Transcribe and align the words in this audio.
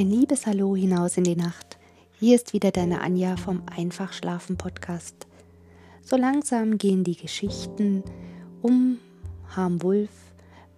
Ein 0.00 0.08
liebes 0.08 0.46
Hallo 0.46 0.74
hinaus 0.74 1.18
in 1.18 1.24
die 1.24 1.36
Nacht. 1.36 1.76
Hier 2.18 2.34
ist 2.34 2.54
wieder 2.54 2.70
deine 2.70 3.02
Anja 3.02 3.36
vom 3.36 3.62
Einfach 3.66 4.14
Schlafen 4.14 4.56
Podcast. 4.56 5.26
So 6.00 6.16
langsam 6.16 6.78
gehen 6.78 7.04
die 7.04 7.18
Geschichten 7.18 8.02
um 8.62 8.96
Harm 9.54 9.82
Wolf 9.82 10.08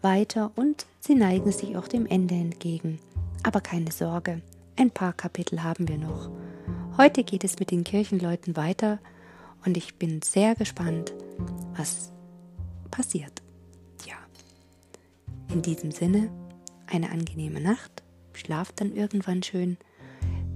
weiter 0.00 0.50
und 0.56 0.86
sie 0.98 1.14
neigen 1.14 1.52
sich 1.52 1.76
auch 1.76 1.86
dem 1.86 2.04
Ende 2.06 2.34
entgegen. 2.34 2.98
Aber 3.44 3.60
keine 3.60 3.92
Sorge, 3.92 4.42
ein 4.76 4.90
paar 4.90 5.12
Kapitel 5.12 5.62
haben 5.62 5.86
wir 5.86 5.98
noch. 5.98 6.28
Heute 6.96 7.22
geht 7.22 7.44
es 7.44 7.60
mit 7.60 7.70
den 7.70 7.84
Kirchenleuten 7.84 8.56
weiter 8.56 8.98
und 9.64 9.76
ich 9.76 9.94
bin 9.94 10.20
sehr 10.22 10.56
gespannt, 10.56 11.14
was 11.76 12.10
passiert. 12.90 13.40
Ja. 14.04 14.16
In 15.54 15.62
diesem 15.62 15.92
Sinne, 15.92 16.28
eine 16.88 17.12
angenehme 17.12 17.60
Nacht, 17.60 18.01
schlaf 18.36 18.72
dann 18.72 18.94
irgendwann 18.94 19.42
schön. 19.42 19.78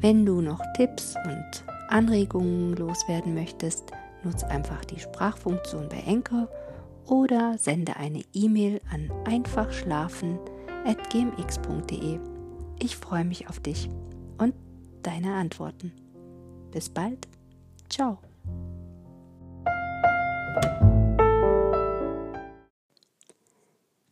Wenn 0.01 0.27
du 0.27 0.41
noch 0.41 0.61
Tipps 0.77 1.15
und 1.25 1.65
Anregungen 1.89 2.75
loswerden 2.75 3.35
möchtest, 3.35 3.91
nutze 4.23 4.47
einfach 4.49 4.85
die 4.85 5.01
Sprachfunktion 5.01 5.89
bei 5.89 5.99
Enker 5.99 6.49
oder 7.07 7.59
sende 7.59 7.97
eine 7.97 8.23
E-Mail 8.33 8.81
an 8.93 9.11
einfachschlafen.gmx.de. 9.25 12.21
Ich 12.79 12.97
freue 12.97 13.25
mich 13.25 13.49
auf 13.49 13.59
dich 13.61 13.89
und 14.39 14.55
deine 15.03 15.35
Antworten. 15.35 15.93
Bis 16.73 16.89
bald. 16.89 17.29
Ciao. 17.89 18.19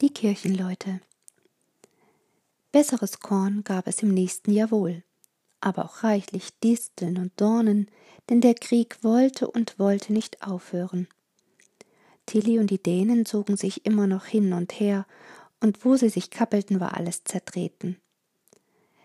Die 0.01 0.13
Kirchenleute. 0.13 1.01
Besseres 2.75 3.21
Korn 3.21 3.63
gab 3.63 3.87
es 3.87 4.03
im 4.03 4.13
nächsten 4.13 4.51
Jahr 4.51 4.73
wohl, 4.73 5.05
aber 5.61 5.85
auch 5.85 6.03
reichlich 6.03 6.59
Disteln 6.59 7.19
und 7.19 7.31
Dornen, 7.41 7.89
denn 8.29 8.41
der 8.41 8.55
Krieg 8.55 8.99
wollte 9.05 9.49
und 9.49 9.79
wollte 9.79 10.13
nicht 10.13 10.45
aufhören. 10.45 11.07
Tilly 12.27 12.59
und 12.59 12.71
die 12.71 12.83
Dänen 12.83 13.27
zogen 13.27 13.57
sich 13.57 13.87
immer 13.87 14.09
noch 14.09 14.27
hin 14.27 14.53
und 14.53 14.73
her, 14.81 15.07
und 15.61 15.85
wo 15.85 15.95
sie 15.95 16.09
sich 16.09 16.31
kappelten, 16.31 16.81
war 16.81 16.97
alles 16.97 17.23
zertreten. 17.23 18.01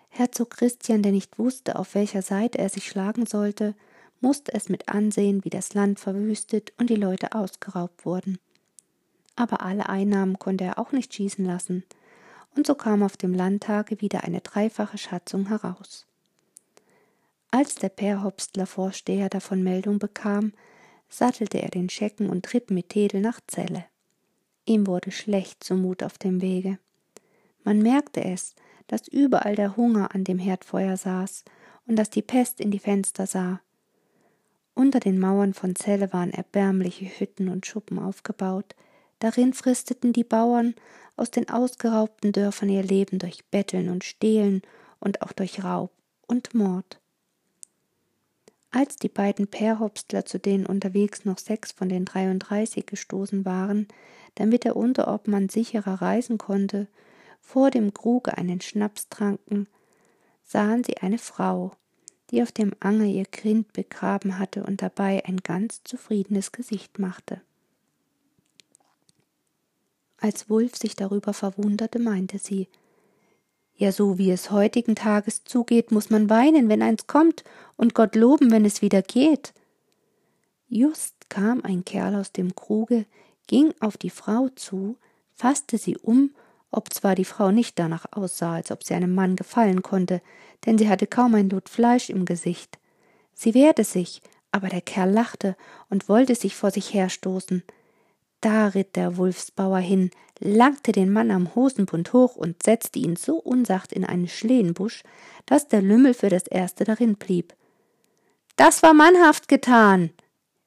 Herzog 0.09 0.49
Christian, 0.49 1.03
der 1.03 1.11
nicht 1.11 1.37
wusste, 1.37 1.77
auf 1.77 1.93
welcher 1.93 2.23
Seite 2.23 2.57
er 2.57 2.69
sich 2.69 2.87
schlagen 2.87 3.27
sollte, 3.27 3.75
musste 4.19 4.51
es 4.51 4.69
mit 4.69 4.89
ansehen, 4.89 5.45
wie 5.45 5.51
das 5.51 5.75
Land 5.75 5.99
verwüstet 5.99 6.73
und 6.79 6.89
die 6.89 6.95
Leute 6.95 7.33
ausgeraubt 7.33 8.03
wurden. 8.03 8.39
Aber 9.35 9.61
alle 9.61 9.89
Einnahmen 9.89 10.39
konnte 10.39 10.63
er 10.63 10.79
auch 10.79 10.91
nicht 10.91 11.13
schießen 11.13 11.45
lassen, 11.45 11.83
und 12.55 12.67
so 12.67 12.75
kam 12.75 13.03
auf 13.03 13.17
dem 13.17 13.33
Landtage 13.33 14.01
wieder 14.01 14.23
eine 14.23 14.41
dreifache 14.41 14.97
Schatzung 14.97 15.47
heraus. 15.47 16.05
Als 17.51 17.75
der 17.75 17.89
Perhopstler 17.89 18.67
Vorsteher 18.67 19.29
davon 19.29 19.63
Meldung 19.63 19.97
bekam, 19.97 20.53
sattelte 21.09 21.61
er 21.61 21.69
den 21.69 21.89
Schecken 21.89 22.29
und 22.29 22.53
ritt 22.53 22.69
mit 22.69 22.89
Tedel 22.89 23.21
nach 23.21 23.39
Celle. 23.47 23.85
Ihm 24.65 24.85
wurde 24.85 25.11
schlecht 25.11 25.63
zumut 25.63 26.03
auf 26.03 26.19
dem 26.19 26.41
Wege. 26.41 26.77
Man 27.63 27.79
merkte 27.81 28.23
es, 28.23 28.55
dass 28.87 29.07
überall 29.07 29.55
der 29.55 29.75
Hunger 29.75 30.13
an 30.13 30.23
dem 30.23 30.37
Herdfeuer 30.37 30.95
saß 30.95 31.43
und 31.87 31.95
dass 31.95 32.09
die 32.09 32.21
Pest 32.21 32.59
in 32.59 32.69
die 32.69 32.79
Fenster 32.79 33.25
sah. 33.25 33.61
Unter 34.75 34.99
den 34.99 35.19
Mauern 35.19 35.53
von 35.53 35.75
Celle 35.75 36.13
waren 36.13 36.31
erbärmliche 36.31 37.05
Hütten 37.05 37.49
und 37.49 37.65
Schuppen 37.65 37.99
aufgebaut, 37.99 38.75
darin 39.19 39.53
fristeten 39.53 40.13
die 40.13 40.23
Bauern 40.23 40.75
aus 41.15 41.31
den 41.31 41.49
ausgeraubten 41.49 42.31
Dörfern 42.31 42.69
ihr 42.69 42.83
Leben 42.83 43.19
durch 43.19 43.45
Betteln 43.45 43.89
und 43.89 44.03
Stehlen 44.03 44.61
und 44.99 45.21
auch 45.21 45.31
durch 45.31 45.63
Raub 45.63 45.91
und 46.27 46.53
Mord. 46.53 46.99
Als 48.71 48.97
die 48.97 49.09
beiden 49.09 49.47
Perhopstler, 49.47 50.25
zu 50.25 50.39
denen 50.39 50.65
unterwegs 50.65 51.25
noch 51.25 51.39
sechs 51.39 51.71
von 51.71 51.89
den 51.89 52.05
33 52.05 52.85
gestoßen 52.85 53.43
waren, 53.43 53.87
damit 54.35 54.63
der 54.63 54.75
Unterobmann 54.75 55.49
sicherer 55.49 56.01
reisen 56.01 56.37
konnte, 56.37 56.87
vor 57.41 57.71
dem 57.71 57.93
Kruge 57.93 58.37
einen 58.37 58.61
Schnaps 58.61 59.09
tranken, 59.09 59.67
sahen 60.43 60.83
sie 60.83 60.97
eine 60.97 61.17
Frau, 61.17 61.71
die 62.29 62.43
auf 62.43 62.51
dem 62.51 62.73
Anger 62.79 63.05
ihr 63.05 63.25
Kind 63.25 63.73
begraben 63.73 64.37
hatte 64.37 64.63
und 64.63 64.83
dabei 64.83 65.25
ein 65.25 65.37
ganz 65.37 65.83
zufriedenes 65.83 66.51
Gesicht 66.51 66.99
machte. 66.99 67.41
Als 70.21 70.49
Wulf 70.49 70.75
sich 70.75 70.95
darüber 70.95 71.33
verwunderte, 71.33 71.99
meinte 71.99 72.39
sie 72.39 72.67
Ja, 73.75 73.91
so 73.91 74.17
wie 74.17 74.31
es 74.31 74.51
heutigen 74.51 74.95
Tages 74.95 75.43
zugeht, 75.45 75.91
muss 75.91 76.09
man 76.09 76.29
weinen, 76.29 76.67
wenn 76.67 76.81
eins 76.81 77.07
kommt, 77.07 77.43
und 77.77 77.93
Gott 77.93 78.15
loben, 78.15 78.51
wenn 78.51 78.65
es 78.65 78.81
wieder 78.81 79.01
geht. 79.01 79.53
Just 80.67 81.29
kam 81.29 81.61
ein 81.63 81.85
Kerl 81.85 82.15
aus 82.15 82.31
dem 82.31 82.53
Kruge, 82.53 83.05
ging 83.47 83.73
auf 83.79 83.97
die 83.97 84.09
Frau 84.09 84.49
zu, 84.49 84.97
fasste 85.33 85.77
sie 85.77 85.97
um, 85.97 86.31
ob 86.69 86.93
zwar 86.93 87.15
die 87.15 87.25
Frau 87.25 87.51
nicht 87.51 87.79
danach 87.79 88.05
aussah, 88.11 88.55
als 88.55 88.71
ob 88.71 88.83
sie 88.83 88.93
einem 88.93 89.15
Mann 89.15 89.35
gefallen 89.35 89.81
konnte, 89.81 90.21
denn 90.65 90.77
sie 90.77 90.89
hatte 90.89 91.07
kaum 91.07 91.33
ein 91.33 91.49
Lot 91.49 91.69
Fleisch 91.69 92.09
im 92.09 92.25
Gesicht. 92.25 92.77
Sie 93.33 93.53
wehrte 93.53 93.85
sich, 93.85 94.21
aber 94.51 94.67
der 94.67 94.81
Kerl 94.81 95.11
lachte 95.11 95.55
und 95.89 96.09
wollte 96.09 96.35
sich 96.35 96.55
vor 96.55 96.71
sich 96.71 96.93
herstoßen. 96.93 97.63
Da 98.41 98.67
ritt 98.67 98.95
der 98.95 99.17
Wulfsbauer 99.17 99.79
hin, 99.79 100.11
langte 100.39 100.91
den 100.91 101.11
Mann 101.11 101.31
am 101.31 101.53
Hosenbund 101.55 102.13
hoch 102.13 102.35
und 102.35 102.63
setzte 102.63 102.99
ihn 102.99 103.15
so 103.15 103.37
unsacht 103.37 103.91
in 103.91 104.05
einen 104.05 104.27
Schlehenbusch, 104.27 105.03
dass 105.45 105.67
der 105.67 105.81
Lümmel 105.81 106.13
für 106.13 106.29
das 106.29 106.47
erste 106.47 106.85
darin 106.85 107.15
blieb. 107.15 107.53
Das 108.55 108.81
war 108.83 108.93
mannhaft 108.93 109.47
getan, 109.47 110.11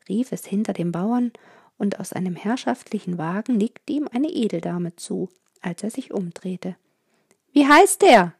rief 0.08 0.32
es 0.32 0.44
hinter 0.44 0.72
dem 0.72 0.92
Bauern, 0.92 1.32
und 1.78 1.98
aus 1.98 2.12
einem 2.12 2.36
herrschaftlichen 2.36 3.18
Wagen 3.18 3.56
nickte 3.56 3.92
ihm 3.92 4.08
eine 4.12 4.28
Edeldame 4.28 4.94
zu, 4.94 5.28
als 5.62 5.82
er 5.82 5.90
sich 5.90 6.12
umdrehte. 6.12 6.76
Wie 7.52 7.66
heißt 7.66 8.04
er? 8.04 8.34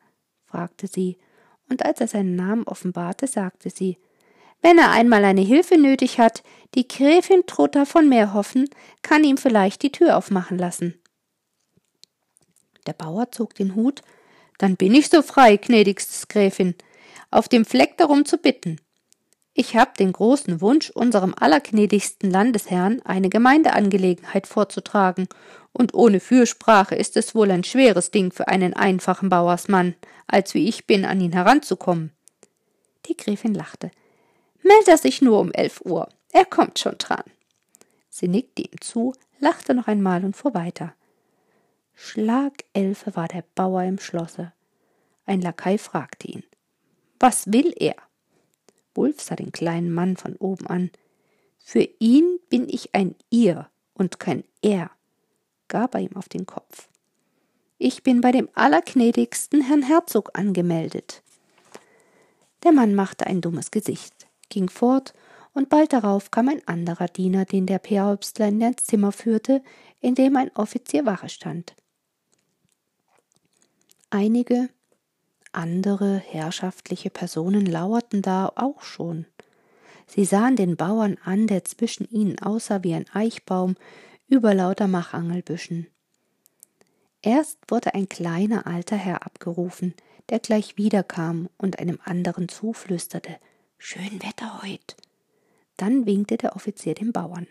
fragte 0.45 0.87
sie, 0.87 1.19
und 1.69 1.85
als 1.85 2.01
er 2.01 2.09
seinen 2.09 2.37
Namen 2.37 2.65
offenbarte, 2.65 3.27
sagte 3.27 3.71
sie 3.71 3.99
wenn 4.63 4.79
er 4.79 4.93
einmal 4.93 5.25
eine 5.25 5.43
Hilfe 5.43 5.77
nötig 5.77 6.19
hat, 6.19 6.43
die 6.75 6.89
Gräfin 6.89 7.45
Trutta 7.47 7.85
von 7.85 8.09
Meerhoffen 8.09 8.71
kann 9.03 9.25
ihm 9.25 9.37
vielleicht 9.37 9.83
die 9.83 9.93
Tür 9.93 10.17
aufmachen 10.17 10.57
lassen. 10.57 10.95
Der 12.87 12.95
Bauer 12.95 13.31
zog 13.31 13.55
den 13.55 13.75
Hut. 13.75 14.03
Dann 14.59 14.77
bin 14.77 14.95
ich 14.95 15.09
so 15.09 15.23
frei, 15.23 15.57
gnädigstes 15.57 16.29
Gräfin, 16.29 16.75
auf 17.31 17.49
dem 17.49 17.65
Fleck 17.65 17.97
darum 17.99 18.25
zu 18.25 18.39
bitten. 18.39 18.81
Ich 19.55 19.77
hab 19.77 19.97
den 19.97 20.13
großen 20.13 20.61
Wunsch, 20.61 20.91
unserem 20.91 21.35
allergnädigsten 21.39 22.31
Landesherrn 22.31 23.03
eine 23.03 23.29
Gemeindeangelegenheit 23.29 24.47
vorzutragen, 24.47 25.29
und 25.73 25.95
ohne 25.95 26.21
Fürsprache 26.21 26.95
ist 26.95 27.17
es 27.17 27.35
wohl 27.35 27.51
ein 27.51 27.65
schweres 27.65 28.11
Ding 28.11 28.31
für 28.31 28.49
einen 28.49 28.75
einfachen 28.75 29.29
Bauersmann, 29.29 29.95
als 30.27 30.55
wie 30.55 30.69
ich 30.69 30.87
bin, 30.87 31.05
an 31.05 31.21
ihn 31.21 31.33
heranzukommen. 31.33 32.13
Die 33.07 33.17
Gräfin 33.17 33.55
lachte. 33.55 33.91
Meld 34.63 34.87
er 34.87 34.97
sich 34.97 35.21
nur 35.21 35.41
um 35.41 35.51
elf 35.53 35.81
Uhr. 35.81 36.09
Er 36.33 36.45
kommt 36.45 36.79
schon 36.79 36.97
dran. 36.99 37.25
Sie 38.09 38.29
nickte 38.29 38.63
ihm 38.63 38.81
zu, 38.81 39.15
lachte 39.39 39.75
noch 39.75 39.89
einmal 39.89 40.25
und 40.25 40.37
fuhr 40.37 40.55
weiter. 40.55 40.95
Schlagelfe 41.95 43.17
war 43.17 43.29
der 43.29 43.45
Bauer 43.55 43.83
im 43.83 43.99
Schlosse. 43.99 44.53
Ein 45.27 45.41
Lakai 45.41 45.79
fragte 45.79 46.29
ihn. 46.29 46.45
Was 47.19 47.53
will 47.53 47.75
er? 47.77 47.97
Wulf 48.95 49.21
sah 49.21 49.37
den 49.37 49.53
kleinen 49.53 49.93
Mann 49.93 50.17
von 50.17 50.37
oben 50.37 50.67
an. 50.67 50.91
Für 51.59 51.89
ihn 51.99 52.39
bin 52.49 52.69
ich 52.69 52.95
ein 52.95 53.15
Ihr 53.31 53.69
und 53.95 54.19
kein 54.19 54.45
Er, 54.63 54.91
gab 55.69 55.95
er 55.95 56.01
ihm 56.01 56.17
auf 56.17 56.29
den 56.29 56.47
Kopf. 56.47 56.89
Ich 57.79 58.03
bin 58.03 58.21
bei 58.21 58.33
dem 58.33 58.49
allergnädigsten 58.55 59.63
Herrn 59.63 59.83
Herzog 59.83 60.31
angemeldet. 60.35 61.23
Der 62.65 62.73
Mann 62.73 62.95
machte 62.95 63.27
ein 63.27 63.41
dummes 63.41 63.71
Gesicht 63.71 64.29
ging 64.53 64.69
fort, 64.69 65.15
und 65.55 65.69
bald 65.69 65.93
darauf 65.93 66.31
kam 66.31 66.49
ein 66.49 66.67
anderer 66.67 67.09
Diener, 67.09 67.45
den 67.45 67.67
der 67.67 67.79
Peerhäupstler 67.79 68.49
in 68.49 68.61
das 68.61 68.77
Zimmer 68.77 69.13
führte, 69.13 69.63
in 70.01 70.15
dem 70.15 70.37
ein 70.37 70.51
Offizier 70.55 71.05
Wache 71.05 71.29
stand. 71.29 71.75
Einige 74.09 74.71
andere 75.53 76.17
herrschaftliche 76.19 77.11
Personen 77.11 77.67
lauerten 77.67 78.23
da 78.23 78.51
auch 78.55 78.83
schon. 78.83 79.27
Sie 80.07 80.25
sahen 80.25 80.57
den 80.57 80.77
Bauern 80.77 81.19
an, 81.25 81.47
der 81.47 81.65
zwischen 81.65 82.09
ihnen 82.11 82.39
aussah 82.39 82.83
wie 82.83 82.95
ein 82.95 83.07
Eichbaum 83.13 83.77
über 84.29 84.55
lauter 84.55 84.89
Machangelbüschen. 84.89 85.87
Erst 87.21 87.59
wurde 87.69 87.95
ein 87.95 88.09
kleiner 88.09 88.67
alter 88.67 88.97
Herr 88.97 89.25
abgerufen, 89.25 89.95
der 90.31 90.39
gleich 90.39 90.77
wiederkam 90.79 91.49
und 91.59 91.79
einem 91.79 91.99
anderen 92.05 92.49
zuflüsterte– 92.49 93.37
Schön 93.85 94.23
Wetter 94.23 94.63
heut. 94.63 94.95
Dann 95.77 96.07
winkte 96.07 96.37
der 96.37 96.55
Offizier 96.55 96.95
dem 96.95 97.11
Bauern. 97.11 97.49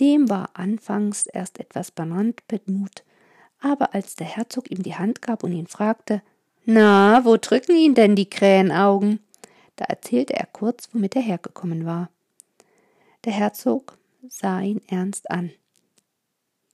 Dem 0.00 0.28
war 0.28 0.50
anfangs 0.54 1.28
erst 1.28 1.60
etwas 1.60 1.92
banant 1.92 2.42
mit 2.50 2.66
Mut, 2.66 3.04
aber 3.60 3.94
als 3.94 4.16
der 4.16 4.26
Herzog 4.26 4.72
ihm 4.72 4.82
die 4.82 4.96
Hand 4.96 5.22
gab 5.22 5.44
und 5.44 5.52
ihn 5.52 5.68
fragte, 5.68 6.20
Na, 6.64 7.24
wo 7.24 7.36
drücken 7.36 7.76
ihn 7.76 7.94
denn 7.94 8.16
die 8.16 8.28
Krähenaugen? 8.28 9.20
Da 9.76 9.84
erzählte 9.84 10.34
er 10.34 10.46
kurz, 10.46 10.88
womit 10.92 11.14
er 11.14 11.22
hergekommen 11.22 11.86
war. 11.86 12.10
Der 13.24 13.34
Herzog 13.34 13.96
sah 14.28 14.60
ihn 14.62 14.82
ernst 14.88 15.30
an. 15.30 15.52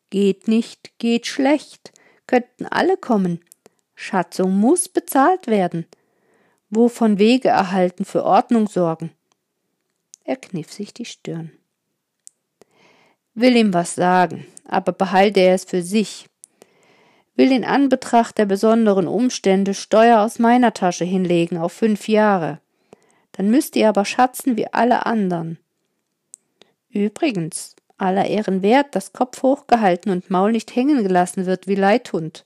Geht 0.08 0.48
nicht, 0.48 0.98
geht 0.98 1.26
schlecht, 1.26 1.92
könnten 2.26 2.64
alle 2.64 2.96
kommen. 2.96 3.44
Schatzung 3.94 4.58
muss 4.58 4.88
bezahlt 4.88 5.46
werden. 5.46 5.86
Wovon 6.74 7.18
Wege 7.18 7.50
erhalten 7.50 8.04
für 8.04 8.24
Ordnung 8.24 8.66
sorgen. 8.66 9.12
Er 10.24 10.34
kniff 10.34 10.72
sich 10.72 10.92
die 10.92 11.04
Stirn. 11.04 11.52
Will 13.34 13.54
ihm 13.56 13.72
was 13.72 13.94
sagen, 13.94 14.46
aber 14.66 14.90
behalte 14.90 15.38
er 15.38 15.54
es 15.54 15.64
für 15.64 15.82
sich. 15.82 16.26
Will 17.36 17.52
in 17.52 17.64
Anbetracht 17.64 18.38
der 18.38 18.46
besonderen 18.46 19.06
Umstände 19.06 19.72
Steuer 19.74 20.20
aus 20.20 20.40
meiner 20.40 20.74
Tasche 20.74 21.04
hinlegen 21.04 21.58
auf 21.58 21.72
fünf 21.72 22.08
Jahre. 22.08 22.60
Dann 23.32 23.50
müsst 23.50 23.76
ihr 23.76 23.88
aber 23.88 24.04
schatzen 24.04 24.56
wie 24.56 24.72
alle 24.72 25.06
anderen. 25.06 25.58
Übrigens, 26.88 27.76
aller 27.98 28.26
Ehren 28.26 28.62
wert, 28.62 28.96
dass 28.96 29.12
Kopf 29.12 29.42
hochgehalten 29.42 30.10
und 30.10 30.28
Maul 30.28 30.50
nicht 30.50 30.74
hängen 30.74 31.04
gelassen 31.04 31.46
wird 31.46 31.68
wie 31.68 31.76
Leithund. 31.76 32.44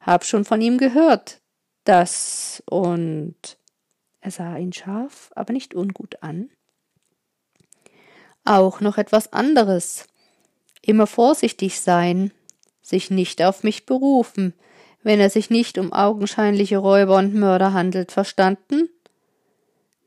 Hab 0.00 0.24
schon 0.24 0.44
von 0.44 0.60
ihm 0.60 0.78
gehört. 0.78 1.40
Das 1.86 2.64
und 2.68 3.36
er 4.20 4.32
sah 4.32 4.56
ihn 4.56 4.72
scharf, 4.72 5.30
aber 5.36 5.52
nicht 5.52 5.72
ungut 5.72 6.20
an. 6.20 6.50
Auch 8.44 8.80
noch 8.80 8.98
etwas 8.98 9.32
anderes. 9.32 10.08
Immer 10.82 11.06
vorsichtig 11.06 11.80
sein, 11.80 12.32
sich 12.82 13.12
nicht 13.12 13.40
auf 13.40 13.62
mich 13.62 13.86
berufen, 13.86 14.52
wenn 15.04 15.20
er 15.20 15.30
sich 15.30 15.48
nicht 15.48 15.78
um 15.78 15.92
augenscheinliche 15.92 16.78
Räuber 16.78 17.18
und 17.18 17.34
Mörder 17.34 17.72
handelt, 17.72 18.10
verstanden? 18.10 18.88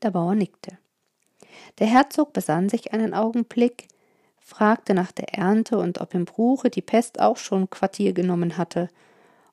Der 0.01 0.11
Bauer 0.11 0.35
nickte. 0.35 0.77
Der 1.79 1.87
Herzog 1.87 2.33
besann 2.33 2.67
sich 2.67 2.91
einen 2.91 3.13
Augenblick, 3.13 3.87
fragte 4.37 4.93
nach 4.93 5.13
der 5.13 5.33
Ernte 5.33 5.77
und 5.77 6.01
ob 6.01 6.13
im 6.13 6.25
Bruche 6.25 6.69
die 6.69 6.81
Pest 6.81 7.21
auch 7.21 7.37
schon 7.37 7.69
Quartier 7.69 8.11
genommen 8.11 8.57
hatte, 8.57 8.89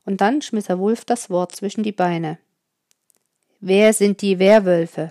und 0.07 0.21
dann 0.21 0.41
schmiss 0.41 0.69
er 0.71 0.79
Wulf 0.79 1.05
das 1.05 1.29
Wort 1.29 1.55
zwischen 1.55 1.83
die 1.83 1.93
Beine. 1.93 2.39
Wer 3.61 3.93
sind 3.93 4.23
die 4.23 4.39
Werwölfe? 4.39 5.09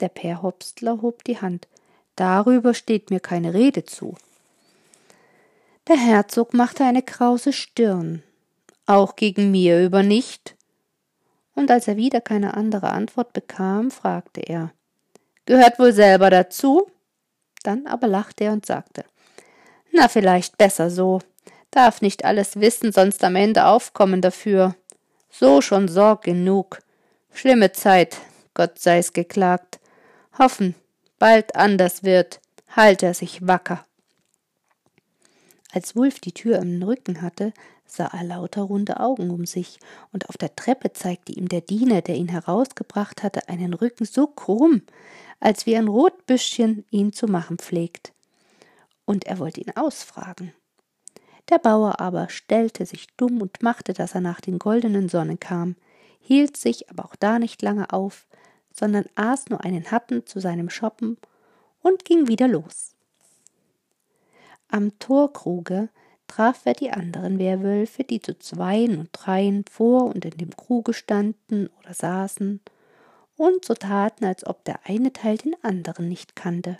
Der 0.00 0.08
Perhopstler 0.08 1.02
hob 1.02 1.24
die 1.24 1.40
Hand. 1.40 1.68
Darüber 2.16 2.74
steht 2.74 3.10
mir 3.10 3.20
keine 3.20 3.54
Rede 3.54 3.84
zu. 3.84 4.16
Der 5.88 5.96
Herzog 5.96 6.54
machte 6.54 6.84
eine 6.84 7.02
krause 7.02 7.52
Stirn. 7.52 8.22
Auch 8.86 9.16
gegen 9.16 9.50
mir 9.50 9.84
über 9.84 10.02
nicht? 10.02 10.56
Und 11.54 11.70
als 11.70 11.88
er 11.88 11.96
wieder 11.96 12.20
keine 12.20 12.54
andere 12.54 12.90
Antwort 12.90 13.32
bekam, 13.32 13.90
fragte 13.90 14.40
er 14.40 14.72
Gehört 15.44 15.78
wohl 15.78 15.92
selber 15.92 16.30
dazu? 16.30 16.86
Dann 17.62 17.86
aber 17.86 18.06
lachte 18.06 18.44
er 18.44 18.52
und 18.52 18.64
sagte 18.64 19.04
Na, 19.90 20.08
vielleicht 20.08 20.56
besser 20.56 20.90
so. 20.90 21.20
Darf 21.72 22.02
nicht 22.02 22.24
alles 22.24 22.60
wissen, 22.60 22.92
sonst 22.92 23.24
am 23.24 23.34
Ende 23.34 23.66
aufkommen 23.66 24.20
dafür. 24.20 24.76
So 25.30 25.62
schon 25.62 25.88
Sorg 25.88 26.22
genug. 26.22 26.80
Schlimme 27.32 27.72
Zeit, 27.72 28.18
Gott 28.52 28.78
sei's 28.78 29.14
geklagt. 29.14 29.80
Hoffen, 30.38 30.74
bald 31.18 31.56
anders 31.56 32.04
wird, 32.04 32.40
halt 32.68 33.02
er 33.02 33.14
sich 33.14 33.46
wacker. 33.46 33.84
Als 35.72 35.96
Wulf 35.96 36.20
die 36.20 36.32
Tür 36.32 36.58
im 36.58 36.82
Rücken 36.82 37.22
hatte, 37.22 37.54
sah 37.86 38.08
er 38.08 38.24
lauter 38.24 38.62
runde 38.62 39.00
Augen 39.00 39.30
um 39.30 39.46
sich, 39.46 39.78
und 40.12 40.28
auf 40.28 40.36
der 40.36 40.54
Treppe 40.54 40.92
zeigte 40.92 41.32
ihm 41.32 41.48
der 41.48 41.62
Diener, 41.62 42.02
der 42.02 42.16
ihn 42.16 42.28
herausgebracht 42.28 43.22
hatte, 43.22 43.48
einen 43.48 43.72
Rücken 43.72 44.04
so 44.04 44.26
krumm, 44.26 44.82
als 45.40 45.64
wie 45.64 45.76
ein 45.76 45.88
Rotbüschchen 45.88 46.84
ihn 46.90 47.14
zu 47.14 47.26
machen 47.26 47.56
pflegt. 47.56 48.12
Und 49.06 49.24
er 49.24 49.38
wollte 49.38 49.62
ihn 49.62 49.74
ausfragen. 49.74 50.52
Der 51.50 51.58
Bauer 51.58 52.00
aber 52.00 52.28
stellte 52.28 52.86
sich 52.86 53.08
dumm 53.16 53.42
und 53.42 53.62
machte, 53.62 53.92
dass 53.92 54.14
er 54.14 54.20
nach 54.20 54.40
den 54.40 54.58
goldenen 54.58 55.08
Sonnen 55.08 55.40
kam, 55.40 55.76
hielt 56.20 56.56
sich 56.56 56.88
aber 56.90 57.04
auch 57.04 57.16
da 57.16 57.38
nicht 57.38 57.62
lange 57.62 57.92
auf, 57.92 58.26
sondern 58.72 59.04
aß 59.16 59.48
nur 59.50 59.64
einen 59.64 59.90
Happen 59.90 60.26
zu 60.26 60.40
seinem 60.40 60.70
Schoppen 60.70 61.18
und 61.82 62.04
ging 62.04 62.28
wieder 62.28 62.48
los. 62.48 62.94
Am 64.68 64.98
Torkruge 64.98 65.90
traf 66.28 66.64
er 66.64 66.72
die 66.72 66.90
anderen 66.90 67.38
Werwölfe, 67.38 68.04
die 68.04 68.20
zu 68.20 68.38
Zweien 68.38 68.98
und 68.98 69.10
Dreien 69.12 69.64
vor 69.70 70.06
und 70.06 70.24
in 70.24 70.38
dem 70.38 70.56
Kruge 70.56 70.94
standen 70.94 71.68
oder 71.80 71.92
saßen 71.92 72.60
und 73.36 73.64
so 73.64 73.74
taten, 73.74 74.24
als 74.24 74.46
ob 74.46 74.64
der 74.64 74.80
eine 74.84 75.12
Teil 75.12 75.36
den 75.36 75.56
anderen 75.62 76.08
nicht 76.08 76.36
kannte. 76.36 76.78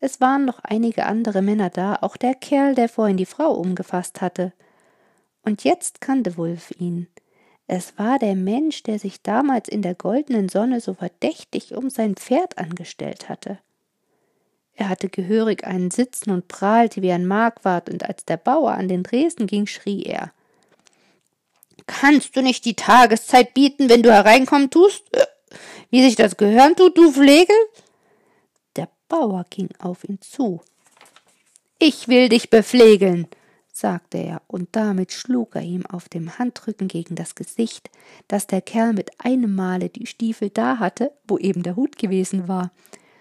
Es 0.00 0.20
waren 0.20 0.44
noch 0.44 0.60
einige 0.62 1.06
andere 1.06 1.42
Männer 1.42 1.70
da, 1.70 1.98
auch 2.00 2.16
der 2.16 2.34
Kerl, 2.34 2.74
der 2.74 2.88
vorhin 2.88 3.16
die 3.16 3.26
Frau 3.26 3.52
umgefasst 3.52 4.20
hatte. 4.20 4.52
Und 5.42 5.64
jetzt 5.64 6.00
kannte 6.00 6.36
Wulf 6.36 6.72
ihn. 6.78 7.08
Es 7.66 7.98
war 7.98 8.18
der 8.18 8.36
Mensch, 8.36 8.82
der 8.82 8.98
sich 8.98 9.22
damals 9.22 9.68
in 9.68 9.82
der 9.82 9.94
goldenen 9.94 10.48
Sonne 10.48 10.80
so 10.80 10.94
verdächtig 10.94 11.74
um 11.74 11.90
sein 11.90 12.14
Pferd 12.14 12.58
angestellt 12.58 13.28
hatte. 13.28 13.58
Er 14.74 14.88
hatte 14.88 15.08
gehörig 15.08 15.64
einen 15.64 15.90
Sitzen 15.90 16.30
und 16.30 16.48
prahlte 16.48 17.00
wie 17.00 17.10
ein 17.10 17.26
Markwart, 17.26 17.88
und 17.88 18.04
als 18.04 18.24
der 18.24 18.36
Bauer 18.36 18.72
an 18.72 18.88
den 18.88 19.02
Dresden 19.02 19.46
ging, 19.46 19.66
schrie 19.66 20.02
er 20.02 20.32
Kannst 21.86 22.36
du 22.36 22.42
nicht 22.42 22.64
die 22.64 22.74
Tageszeit 22.74 23.54
bieten, 23.54 23.88
wenn 23.88 24.02
du 24.02 24.12
hereinkommen 24.12 24.70
tust? 24.70 25.04
Äh, 25.12 25.24
wie 25.90 26.02
sich 26.02 26.16
das 26.16 26.36
gehören 26.36 26.76
tut, 26.76 26.98
du 26.98 27.12
Pflegel? 27.12 27.56
Bauer 29.08 29.44
ging 29.50 29.68
auf 29.78 30.04
ihn 30.04 30.20
zu. 30.20 30.60
Ich 31.78 32.08
will 32.08 32.28
dich 32.28 32.50
bepflegeln, 32.50 33.28
sagte 33.72 34.18
er, 34.18 34.42
und 34.46 34.70
damit 34.72 35.12
schlug 35.12 35.54
er 35.56 35.62
ihm 35.62 35.84
auf 35.84 36.08
dem 36.08 36.38
Handrücken 36.38 36.88
gegen 36.88 37.14
das 37.14 37.34
Gesicht, 37.34 37.90
dass 38.28 38.46
der 38.46 38.62
Kerl 38.62 38.94
mit 38.94 39.10
einem 39.18 39.54
Male 39.54 39.90
die 39.90 40.06
Stiefel 40.06 40.50
da 40.50 40.78
hatte, 40.78 41.12
wo 41.28 41.36
eben 41.38 41.62
der 41.62 41.76
Hut 41.76 41.98
gewesen 41.98 42.48
war. 42.48 42.70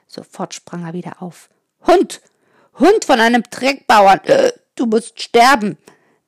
Sofort 0.07 0.53
sprang 0.53 0.85
er 0.85 0.93
wieder 0.93 1.21
auf. 1.21 1.49
Hund! 1.85 2.21
Hund 2.79 3.05
von 3.05 3.19
einem 3.19 3.43
Dreckbauern! 3.43 4.21
Äh, 4.23 4.53
du 4.75 4.85
musst 4.85 5.21
sterben! 5.21 5.77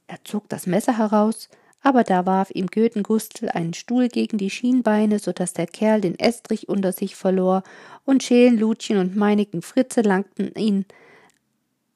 Er 0.08 0.24
zog 0.24 0.50
das 0.50 0.68
Messer 0.68 0.98
heraus, 0.98 1.50
aber 1.88 2.04
da 2.04 2.26
warf 2.26 2.52
ihm 2.54 2.68
Götengustel 2.68 3.48
einen 3.48 3.74
Stuhl 3.74 4.10
gegen 4.10 4.38
die 4.38 4.50
Schienbeine, 4.50 5.20
so 5.20 5.32
dass 5.32 5.54
der 5.54 5.68
Kerl 5.68 6.02
den 6.02 6.20
Estrich 6.20 6.68
unter 6.68 6.92
sich 6.92 7.16
verlor, 7.16 7.64
und 8.04 8.24
Schälen, 8.24 8.58
Lutchen 8.58 8.98
und 8.98 9.16
Meinigen 9.16 9.62
Fritze 9.62 10.02
langten 10.02 10.54
ihn, 10.56 10.84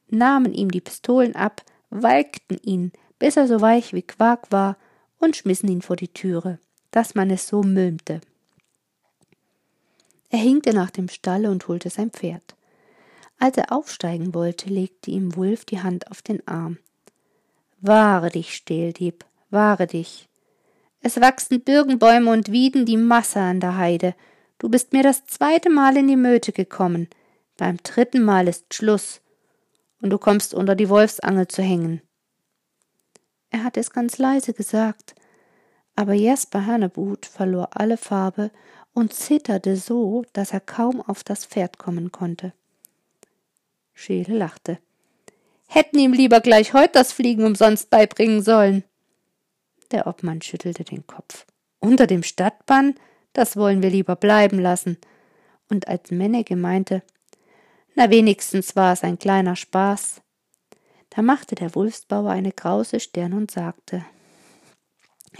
nahmen 0.07 0.53
ihm 0.53 0.71
die 0.71 0.79
Pistolen 0.79 1.35
ab, 1.35 1.61
walkten 1.89 2.57
ihn, 2.63 2.93
bis 3.19 3.35
er 3.35 3.49
so 3.49 3.59
weich 3.59 3.91
wie 3.91 4.01
Quark 4.01 4.49
war, 4.49 4.77
und 5.19 5.35
schmissen 5.35 5.67
ihn 5.67 5.81
vor 5.81 5.97
die 5.97 6.07
Türe, 6.07 6.59
dass 6.91 7.13
man 7.13 7.29
es 7.29 7.49
so 7.49 7.61
mülmte. 7.61 8.21
Er 10.29 10.39
hinkte 10.39 10.73
nach 10.73 10.91
dem 10.91 11.09
Stalle 11.09 11.51
und 11.51 11.67
holte 11.67 11.89
sein 11.89 12.11
Pferd. 12.11 12.55
Als 13.39 13.57
er 13.57 13.73
aufsteigen 13.73 14.33
wollte, 14.33 14.69
legte 14.69 15.11
ihm 15.11 15.35
Wulf 15.35 15.65
die 15.65 15.81
Hand 15.83 16.09
auf 16.09 16.21
den 16.21 16.47
Arm. 16.47 16.77
Wahre 17.81 18.29
dich, 18.29 18.55
Stehldieb, 18.55 19.25
wahre 19.51 19.87
dich. 19.87 20.27
Es 21.01 21.19
wachsen 21.19 21.61
Birkenbäume 21.61 22.31
und 22.31 22.51
Wieden 22.51 22.85
die 22.85 22.97
Masse 22.97 23.39
an 23.39 23.59
der 23.59 23.77
Heide. 23.77 24.15
Du 24.59 24.69
bist 24.69 24.93
mir 24.93 25.03
das 25.03 25.25
zweite 25.25 25.69
Mal 25.69 25.97
in 25.97 26.07
die 26.07 26.15
Möte 26.15 26.51
gekommen. 26.51 27.09
Beim 27.57 27.77
dritten 27.77 28.23
Mal 28.23 28.47
ist 28.47 28.73
Schluss. 28.73 29.21
Und 30.01 30.11
du 30.11 30.17
kommst 30.17 30.53
unter 30.53 30.75
die 30.75 30.89
Wolfsangel 30.89 31.47
zu 31.47 31.61
hängen. 31.61 32.01
Er 33.49 33.63
hatte 33.63 33.79
es 33.79 33.91
ganz 33.91 34.17
leise 34.17 34.53
gesagt, 34.53 35.15
aber 35.95 36.13
Jesper 36.13 36.65
Hannebut 36.65 37.25
verlor 37.25 37.69
alle 37.73 37.97
Farbe 37.97 38.51
und 38.93 39.13
zitterte 39.13 39.75
so, 39.75 40.23
dass 40.33 40.53
er 40.53 40.61
kaum 40.61 41.01
auf 41.01 41.23
das 41.23 41.45
Pferd 41.45 41.77
kommen 41.77 42.11
konnte. 42.11 42.53
Schele 43.93 44.37
lachte. 44.37 44.79
Hätten 45.67 45.99
ihm 45.99 46.13
lieber 46.13 46.41
gleich 46.41 46.73
heut 46.73 46.95
das 46.95 47.11
Fliegen 47.13 47.45
umsonst 47.45 47.89
beibringen 47.89 48.41
sollen. 48.41 48.83
Der 49.91 50.07
Obmann 50.07 50.41
schüttelte 50.41 50.83
den 50.83 51.05
Kopf. 51.05 51.45
Unter 51.79 52.07
dem 52.07 52.23
Stadtbann? 52.23 52.95
Das 53.33 53.57
wollen 53.57 53.81
wir 53.81 53.89
lieber 53.89 54.15
bleiben 54.15 54.59
lassen. 54.59 54.97
Und 55.69 55.87
als 55.87 56.11
Menneke 56.11 56.55
meinte, 56.55 57.03
na 57.95 58.09
wenigstens 58.09 58.75
war 58.75 58.93
es 58.93 59.03
ein 59.03 59.19
kleiner 59.19 59.55
Spaß. 59.55 60.21
Da 61.09 61.21
machte 61.21 61.55
der 61.55 61.75
Wulfsbauer 61.75 62.31
eine 62.31 62.51
krause 62.51 62.99
Stirn 62.99 63.33
und 63.33 63.51
sagte, 63.51 64.05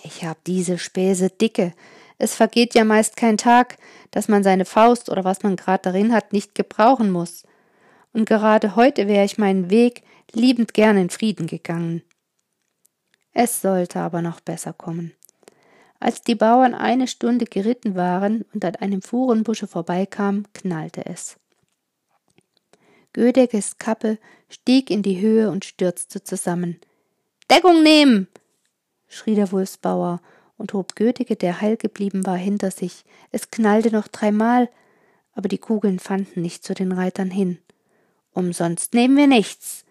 ich 0.04 0.24
hab 0.26 0.44
diese 0.44 0.78
Späße 0.78 1.30
dicke, 1.30 1.74
es 2.18 2.36
vergeht 2.36 2.76
ja 2.76 2.84
meist 2.84 3.18
kein 3.18 3.38
Tag, 3.38 3.78
dass 4.12 4.28
man 4.28 4.44
seine 4.44 4.66
Faust 4.66 5.10
oder 5.10 5.24
was 5.24 5.44
man 5.44 5.56
grad 5.56 5.86
darin 5.86 6.14
hat, 6.14 6.34
nicht 6.34 6.54
gebrauchen 6.56 7.12
muss. 7.12 7.44
Und 8.14 8.28
gerade 8.28 8.76
heute 8.76 9.08
wäre 9.08 9.26
ich 9.26 9.38
meinen 9.38 9.70
Weg 9.70 10.04
liebend 10.32 10.74
gern 10.74 10.98
in 10.98 11.10
Frieden 11.10 11.48
gegangen. 11.48 12.04
Es 13.34 13.62
sollte 13.62 14.00
aber 14.00 14.22
noch 14.22 14.40
besser 14.40 14.74
kommen. 14.74 15.14
Als 16.00 16.22
die 16.22 16.36
Bauern 16.36 16.74
eine 16.74 17.08
Stunde 17.08 17.46
geritten 17.46 17.96
waren 17.96 18.44
und 18.54 18.66
an 18.66 18.76
einem 18.78 19.02
Fuhrenbusche 19.02 19.68
vorbeikamen, 19.68 20.48
knallte 20.54 21.06
es. 21.06 21.38
Gödeges 23.14 23.78
Kappe 23.78 24.18
stieg 24.50 24.90
in 24.90 25.04
die 25.04 25.22
Höhe 25.22 25.50
und 25.52 25.66
stürzte 25.66 26.24
zusammen. 26.24 26.80
Deckung 27.50 27.84
nehmen! 27.84 28.28
schrie 29.08 29.36
der 29.36 29.52
Wulfsbauer 29.52 30.22
und 30.58 30.74
hob 30.74 30.96
Gödeke, 30.96 31.36
der 31.36 31.62
heil 31.62 31.78
geblieben 31.78 32.26
war, 32.26 32.38
hinter 32.38 32.72
sich. 32.72 33.04
Es 33.32 33.52
knallte 33.52 33.92
noch 33.92 34.08
dreimal, 34.08 34.70
aber 35.34 35.50
die 35.50 35.58
Kugeln 35.58 36.00
fanden 36.00 36.42
nicht 36.42 36.64
zu 36.64 36.74
den 36.74 36.92
Reitern 36.92 37.30
hin. 37.30 37.60
Umsonst 38.34 38.94
nehmen 38.94 39.18
wir 39.18 39.28
nichts. 39.28 39.86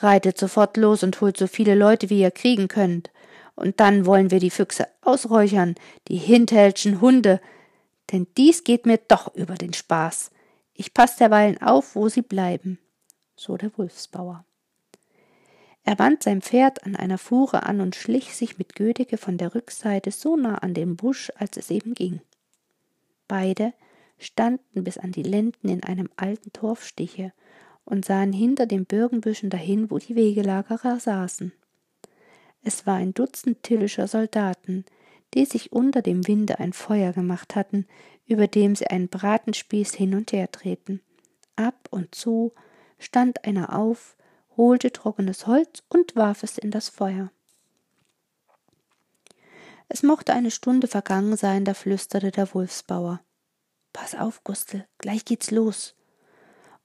Reitet 0.00 0.38
sofort 0.38 0.76
los 0.76 1.02
und 1.02 1.20
holt 1.20 1.36
so 1.36 1.46
viele 1.46 1.74
Leute, 1.74 2.10
wie 2.10 2.20
ihr 2.20 2.30
kriegen 2.30 2.68
könnt. 2.68 3.10
Und 3.54 3.78
dann 3.80 4.06
wollen 4.06 4.30
wir 4.30 4.40
die 4.40 4.50
Füchse 4.50 4.88
ausräuchern, 5.02 5.76
die 6.08 6.16
hinterhältschen 6.16 7.00
Hunde, 7.00 7.40
denn 8.12 8.26
dies 8.36 8.64
geht 8.64 8.86
mir 8.86 8.98
doch 8.98 9.34
über 9.34 9.54
den 9.54 9.72
Spaß. 9.72 10.30
Ich 10.74 10.92
pass 10.92 11.16
derweilen 11.16 11.60
auf, 11.62 11.94
wo 11.94 12.08
sie 12.08 12.22
bleiben. 12.22 12.78
So 13.36 13.56
der 13.56 13.76
Wulfsbauer. 13.78 14.44
Er 15.84 15.96
band 15.96 16.22
sein 16.22 16.40
Pferd 16.40 16.84
an 16.84 16.96
einer 16.96 17.18
Fuhre 17.18 17.64
an 17.64 17.80
und 17.80 17.94
schlich 17.94 18.34
sich 18.34 18.58
mit 18.58 18.74
Gödeke 18.74 19.18
von 19.18 19.36
der 19.36 19.54
Rückseite 19.54 20.10
so 20.10 20.36
nah 20.36 20.56
an 20.56 20.74
den 20.74 20.96
Busch, 20.96 21.30
als 21.36 21.56
es 21.56 21.70
eben 21.70 21.94
ging. 21.94 22.20
Beide 23.28 23.72
standen 24.18 24.84
bis 24.84 24.98
an 24.98 25.12
die 25.12 25.22
Lenden 25.22 25.68
in 25.68 25.82
einem 25.82 26.08
alten 26.16 26.52
Torfstiche 26.52 27.32
und 27.84 28.04
sahen 28.04 28.32
hinter 28.32 28.66
den 28.66 28.86
Birkenbüschen 28.86 29.50
dahin, 29.50 29.90
wo 29.90 29.98
die 29.98 30.16
Wegelagerer 30.16 30.98
saßen. 30.98 31.52
Es 32.62 32.86
war 32.86 32.96
ein 32.96 33.12
Dutzend 33.12 33.62
tillischer 33.62 34.08
Soldaten, 34.08 34.84
die 35.34 35.44
sich 35.44 35.72
unter 35.72 36.00
dem 36.00 36.26
Winde 36.26 36.58
ein 36.58 36.72
Feuer 36.72 37.12
gemacht 37.12 37.54
hatten, 37.56 37.86
über 38.26 38.46
dem 38.46 38.74
sie 38.74 38.86
einen 38.86 39.08
Bratenspieß 39.08 39.94
hin 39.94 40.14
und 40.14 40.32
her 40.32 40.48
drehten. 40.50 41.00
Ab 41.56 41.88
und 41.90 42.14
zu 42.14 42.52
stand 42.98 43.44
einer 43.44 43.76
auf, 43.76 44.16
holte 44.56 44.92
trockenes 44.92 45.46
Holz 45.46 45.82
und 45.88 46.16
warf 46.16 46.42
es 46.42 46.58
in 46.58 46.70
das 46.70 46.88
Feuer. 46.88 47.30
Es 49.88 50.02
mochte 50.02 50.32
eine 50.32 50.50
Stunde 50.50 50.86
vergangen 50.86 51.36
sein, 51.36 51.64
da 51.64 51.74
flüsterte 51.74 52.30
der 52.30 52.52
Wulfsbauer. 52.54 53.20
Pass 53.92 54.14
auf, 54.14 54.42
Gustl, 54.42 54.86
gleich 54.98 55.24
geht's 55.24 55.50
los. 55.50 55.94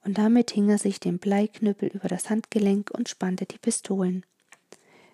Und 0.04 0.18
damit 0.18 0.50
hing 0.52 0.68
er 0.70 0.78
sich 0.78 1.00
den 1.00 1.18
Bleiknüppel 1.18 1.88
über 1.88 2.08
das 2.08 2.30
Handgelenk 2.30 2.90
und 2.90 3.08
spannte 3.08 3.46
die 3.46 3.58
Pistolen. 3.58 4.24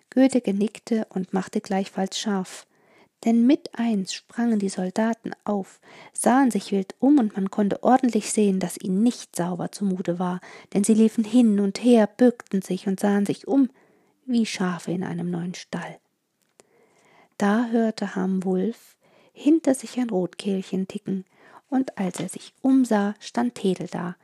Goethe 0.09 0.41
genickte 0.41 1.05
und 1.09 1.33
machte 1.33 1.61
gleichfalls 1.61 2.19
scharf. 2.19 2.65
Denn 3.25 3.47
mit 3.47 3.77
eins 3.77 4.13
sprangen 4.13 4.59
die 4.59 4.69
Soldaten 4.69 5.31
auf, 5.43 5.79
sahen 6.13 6.51
sich 6.51 6.71
wild 6.71 6.95
um, 6.99 7.17
und 7.17 7.35
man 7.35 7.49
konnte 7.49 7.83
ordentlich 7.83 8.31
sehen, 8.31 8.59
dass 8.59 8.79
ihnen 8.79 9.01
nicht 9.01 9.35
sauber 9.35 9.71
zumute 9.71 10.19
war, 10.19 10.39
denn 10.73 10.83
sie 10.83 10.93
liefen 10.93 11.23
hin 11.23 11.59
und 11.59 11.83
her, 11.83 12.07
bückten 12.07 12.61
sich 12.61 12.87
und 12.87 12.99
sahen 12.99 13.25
sich 13.25 13.47
um, 13.47 13.69
wie 14.25 14.45
Schafe 14.45 14.91
in 14.91 15.03
einem 15.03 15.31
neuen 15.31 15.55
Stall. 15.55 15.97
Da 17.37 17.67
hörte 17.67 18.15
Ham 18.15 18.43
Wulf 18.43 18.97
hinter 19.33 19.73
sich 19.73 19.99
ein 19.99 20.09
Rotkehlchen 20.09 20.87
ticken, 20.87 21.25
und 21.69 21.97
als 21.97 22.19
er 22.19 22.29
sich 22.29 22.53
umsah, 22.61 23.13
stand 23.19 23.55
Tedel 23.55 23.87
da, 23.87 24.15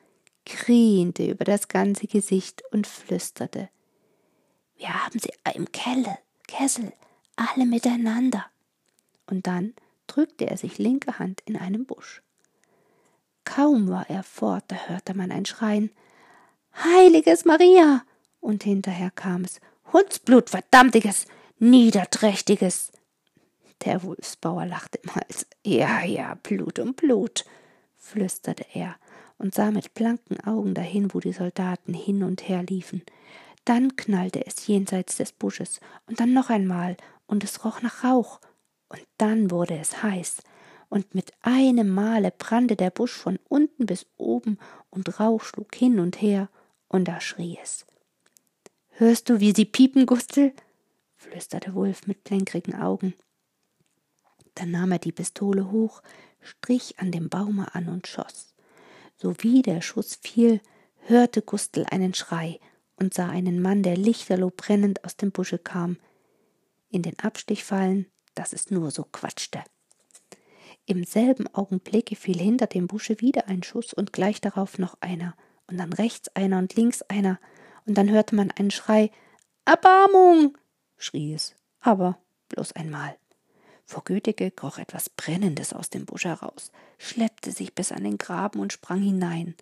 kriente 0.45 1.25
über 1.25 1.45
das 1.45 1.67
ganze 1.67 2.07
Gesicht 2.07 2.63
und 2.71 2.88
flüsterte 2.88 3.69
wir 4.83 5.05
haben 5.05 5.17
sie 5.17 5.31
im 5.53 5.71
Kelle, 5.71 6.17
Kessel, 6.45 6.91
alle 7.38 7.65
miteinander. 7.65 8.45
Und 9.27 9.47
dann 9.47 9.73
drückte 10.07 10.47
er 10.47 10.57
sich 10.57 10.77
linke 10.77 11.19
Hand 11.19 11.41
in 11.45 11.55
einen 11.55 11.85
Busch. 11.85 12.21
Kaum 13.45 13.89
war 13.89 14.09
er 14.09 14.23
fort, 14.23 14.65
da 14.67 14.75
hörte 14.88 15.13
man 15.13 15.31
ein 15.31 15.45
Schreien. 15.45 15.89
Heiliges 16.83 17.45
Maria! 17.45 18.03
Und 18.41 18.63
hinterher 18.63 19.09
kam 19.12 19.45
es. 19.45 19.62
Hundsblut, 19.93 20.50
verdammtiges, 20.50 21.27
niederträchtiges. 21.59 22.91
Der 23.85 24.03
Wulfsbauer 24.03 24.65
lachte 24.65 25.00
im 25.01 25.15
Hals. 25.15 25.45
Ja, 25.63 26.03
ja, 26.03 26.35
Blut 26.43 26.79
um 26.79 26.93
Blut, 26.93 27.45
flüsterte 27.95 28.65
er 28.73 28.97
und 29.37 29.53
sah 29.53 29.71
mit 29.71 29.93
blanken 29.93 30.39
Augen 30.41 30.73
dahin, 30.73 31.13
wo 31.13 31.19
die 31.19 31.33
Soldaten 31.33 31.93
hin 31.93 32.23
und 32.23 32.47
her 32.47 32.63
liefen. 32.63 33.03
Dann 33.65 33.95
knallte 33.95 34.45
es 34.45 34.67
jenseits 34.67 35.17
des 35.17 35.31
Busches 35.31 35.79
und 36.07 36.19
dann 36.19 36.33
noch 36.33 36.49
einmal, 36.49 36.97
und 37.27 37.43
es 37.43 37.63
roch 37.63 37.81
nach 37.81 38.03
Rauch, 38.03 38.39
und 38.89 39.01
dann 39.17 39.51
wurde 39.51 39.77
es 39.77 40.03
heiß, 40.03 40.43
und 40.89 41.15
mit 41.15 41.31
einem 41.41 41.89
Male 41.89 42.31
brannte 42.37 42.75
der 42.75 42.91
Busch 42.91 43.13
von 43.13 43.39
unten 43.49 43.85
bis 43.85 44.05
oben, 44.17 44.59
und 44.89 45.19
Rauch 45.19 45.43
schlug 45.43 45.73
hin 45.75 45.99
und 45.99 46.21
her, 46.21 46.49
und 46.87 47.07
da 47.07 47.19
schrie 47.21 47.57
es. 47.61 47.85
Hörst 48.89 49.29
du, 49.29 49.39
wie 49.39 49.53
sie 49.55 49.65
piepen, 49.65 50.05
Gustl? 50.05 50.53
flüsterte 51.15 51.73
Wulf 51.73 52.05
mit 52.05 52.23
blänkrigen 52.23 52.75
Augen. 52.75 53.15
Dann 54.55 54.71
nahm 54.71 54.91
er 54.91 54.99
die 54.99 55.11
Pistole 55.11 55.71
hoch, 55.71 56.03
strich 56.41 56.99
an 56.99 57.11
dem 57.11 57.29
Baume 57.29 57.73
an 57.73 57.87
und 57.89 58.05
schoss. 58.05 58.52
Sowie 59.17 59.62
der 59.62 59.82
Schuss 59.82 60.20
fiel, 60.22 60.62
hörte 61.05 61.41
Gustl 61.41 61.86
einen 61.89 62.13
Schrei 62.13 62.60
und 62.96 63.13
sah 63.13 63.29
einen 63.29 63.62
Mann, 63.62 63.84
der 63.84 63.98
lichterloh 63.98 64.51
brennend 64.55 65.03
aus 65.03 65.17
dem 65.17 65.32
Busche 65.32 65.58
kam, 65.58 65.98
in 66.89 67.01
den 67.01 67.17
Abstich 67.20 67.63
fallen, 67.63 68.05
dass 68.36 68.53
es 68.53 68.72
nur 68.72 68.91
so 68.91 69.03
quatschte. 69.03 69.63
Im 70.86 71.03
selben 71.03 71.48
Augenblicke 71.53 72.15
fiel 72.15 72.38
hinter 72.38 72.67
dem 72.67 72.88
Busche 72.88 73.22
wieder 73.22 73.48
ein 73.48 73.63
Schuss 73.63 73.93
und 73.93 74.13
gleich 74.13 74.41
darauf 74.41 74.77
noch 74.77 74.98
einer, 75.01 75.36
und 75.67 75.77
dann 75.77 75.93
rechts 75.93 76.27
einer 76.36 76.60
und 76.60 76.75
links 76.75 77.01
einer, 77.03 77.39
und 77.86 77.98
dann 77.98 78.10
hörte 78.10 78.36
man 78.36 78.51
einen 78.51 78.72
Schrei 78.72 79.12
Erbarmung. 79.65 80.58
schrie 80.98 81.34
es, 81.34 81.55
aber 81.79 82.20
bloß 82.50 82.74
einmal. 82.74 83.17
Vor 83.85 84.03
Gütige 84.03 84.51
kroch 84.51 84.77
etwas 84.77 85.09
Brennendes 85.09 85.73
aus 85.73 85.89
dem 85.89 86.05
Busch 86.05 86.25
heraus, 86.25 86.71
schleppte 86.97 87.51
sich 87.51 87.75
bis 87.75 87.91
an 87.91 88.03
den 88.03 88.17
Graben 88.17 88.59
und 88.59 88.73
sprang 88.73 89.01
hinein 89.01 89.55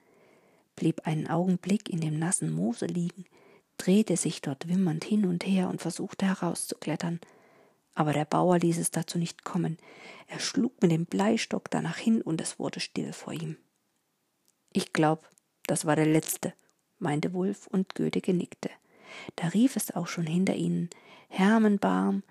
blieb 0.81 1.05
einen 1.05 1.27
Augenblick 1.27 1.89
in 1.89 2.01
dem 2.01 2.17
nassen 2.17 2.51
Moose 2.51 2.87
liegen, 2.87 3.25
drehte 3.77 4.17
sich 4.17 4.41
dort 4.41 4.67
wimmernd 4.67 5.03
hin 5.03 5.25
und 5.25 5.45
her 5.45 5.69
und 5.69 5.79
versuchte 5.79 6.25
herauszuklettern. 6.25 7.19
Aber 7.93 8.13
der 8.13 8.25
Bauer 8.25 8.57
ließ 8.57 8.79
es 8.79 8.89
dazu 8.89 9.19
nicht 9.19 9.43
kommen. 9.43 9.77
Er 10.27 10.39
schlug 10.39 10.81
mit 10.81 10.91
dem 10.91 11.05
Bleistock 11.05 11.69
danach 11.69 11.97
hin 11.97 12.23
und 12.23 12.41
es 12.41 12.57
wurde 12.57 12.79
still 12.79 13.13
vor 13.13 13.33
ihm. 13.33 13.57
Ich 14.73 14.91
glaub, 14.91 15.29
das 15.67 15.85
war 15.85 15.95
der 15.95 16.07
letzte, 16.07 16.53
meinte 16.97 17.33
Wulf 17.33 17.67
und 17.67 17.93
Goethe 17.93 18.21
genickte. 18.21 18.71
Da 19.35 19.49
rief 19.49 19.75
es 19.75 19.93
auch 19.93 20.07
schon 20.07 20.25
hinter 20.25 20.55
ihnen. 20.55 20.89
Hermenbarm, 21.27 22.23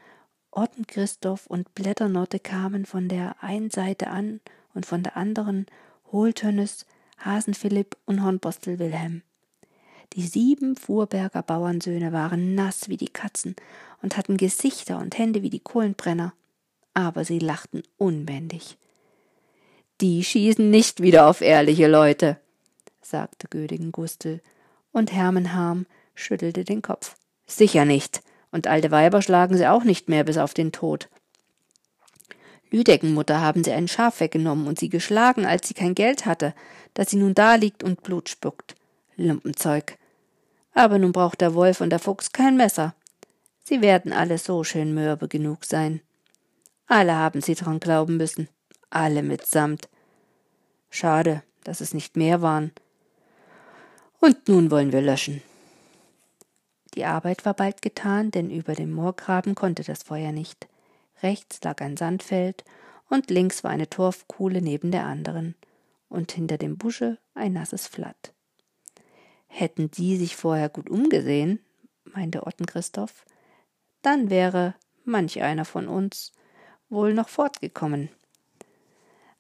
Christoph 0.87 1.47
und 1.47 1.75
Blätternotte 1.75 2.39
kamen 2.39 2.85
von 2.85 3.09
der 3.09 3.37
einen 3.43 3.71
Seite 3.71 4.09
an 4.09 4.41
und 4.75 4.87
von 4.87 5.03
der 5.03 5.17
anderen 5.17 5.67
Holtönnes, 6.13 6.87
Hasenphilipp 7.19 7.97
und 8.07 8.23
Hornbostel 8.23 8.79
Wilhelm. 8.79 9.23
Die 10.15 10.23
sieben 10.23 10.75
Fuhrberger 10.75 11.43
Bauernsöhne 11.43 12.13
waren 12.13 12.55
nass 12.55 12.89
wie 12.89 12.97
die 12.97 13.09
Katzen 13.09 13.55
und 14.03 14.17
hatten 14.17 14.37
Gesichter 14.37 14.99
und 14.99 15.17
Hände 15.17 15.43
wie 15.43 15.51
die 15.51 15.61
Kohlenbrenner, 15.61 16.33
aber 16.95 17.25
sie 17.25 17.39
lachten 17.39 17.83
unbändig. 17.97 18.77
Die 20.01 20.25
schießen 20.25 20.69
nicht 20.69 21.01
wieder 21.01 21.29
auf 21.29 21.43
ehrliche 21.43 21.87
Leute, 21.87 22.41
sagte 23.03 23.47
Gödigen 23.49 23.93
Gustel, 23.93 24.41
und 24.93 25.13
Hermenharm 25.13 25.87
schüttelte 26.15 26.65
den 26.65 26.83
Kopf. 26.83 27.17
Sicher 27.47 27.85
nicht, 27.85 28.23
und 28.53 28.67
alte 28.67 28.91
Weiber 28.91 29.23
schlagen 29.23 29.57
sie 29.57 29.67
auch 29.67 29.85
nicht 29.85 30.09
mehr 30.09 30.25
bis 30.25 30.39
auf 30.39 30.55
den 30.55 30.73
Tod. 30.73 31.09
Lüdeckenmutter 32.71 33.41
haben 33.41 33.65
sie 33.65 33.73
ein 33.73 33.89
Schaf 33.89 34.21
weggenommen 34.21 34.69
und 34.69 34.79
sie 34.79 34.89
geschlagen, 34.89 35.45
als 35.45 35.67
sie 35.67 35.75
kein 35.75 35.95
Geld 35.95 36.25
hatte, 36.25 36.55
dass 36.95 37.11
sie 37.11 37.17
nun 37.17 37.35
da 37.35 37.57
liegt 37.57 37.83
und 37.83 38.03
Blut 38.03 38.29
spuckt. 38.29 38.77
Lumpenzeug. 39.17 39.99
Aber 40.73 40.99
nun 40.99 41.13
braucht 41.13 41.41
der 41.41 41.55
Wolf 41.55 41.81
und 41.81 41.91
der 41.91 41.99
Fuchs 41.99 42.33
kein 42.33 42.57
Messer. 42.57 42.95
Sie 43.65 43.83
werden 43.83 44.13
alle 44.13 44.39
so 44.39 44.65
schön 44.65 44.95
mürbe 44.95 45.29
genug 45.29 45.65
sein. 45.65 46.01
Alle 46.87 47.15
haben 47.15 47.41
sie 47.41 47.55
dran 47.55 47.81
glauben 47.81 48.17
müssen. 48.17 48.49
Alle 48.89 49.23
mitsamt. 49.23 49.89
Schade, 50.91 51.43
dass 51.65 51.81
es 51.81 51.95
nicht 51.95 52.17
mehr 52.17 52.43
waren. 52.43 52.73
Und 54.21 54.49
nun 54.49 54.71
wollen 54.71 54.93
wir 54.93 55.01
löschen. 55.01 55.43
Die 56.95 57.05
Arbeit 57.05 57.45
war 57.45 57.55
bald 57.55 57.83
getan, 57.83 58.31
denn 58.31 58.51
über 58.51 58.75
dem 58.75 58.93
Moorgraben 58.93 59.55
konnte 59.55 59.85
das 59.85 60.03
Feuer 60.03 60.33
nicht. 60.33 60.69
Rechts 61.23 61.63
lag 61.63 61.81
ein 61.81 61.97
Sandfeld 61.97 62.65
und 63.09 63.31
links 63.31 63.63
war 63.63 63.71
eine 63.71 63.89
Torfkuhle 63.89 64.63
neben 64.63 64.91
der 64.91 65.05
anderen 65.05 65.55
und 66.09 66.33
hinter 66.33 66.59
dem 66.59 66.79
Busche 66.79 67.19
ein 67.35 67.53
nasses 67.53 67.87
Flatt. 67.87 68.33
Hätten 69.47 69.91
die 69.91 70.17
sich 70.17 70.37
vorher 70.37 70.69
gut 70.69 70.89
umgesehen, 70.89 71.61
meinte 72.05 72.47
Otten 72.47 72.67
Christoph, 72.67 73.25
dann 74.03 74.31
wäre 74.31 74.75
manch 75.05 75.43
einer 75.43 75.65
von 75.65 75.89
uns 75.89 76.33
wohl 76.89 77.15
noch 77.15 77.29
fortgekommen. 77.29 78.09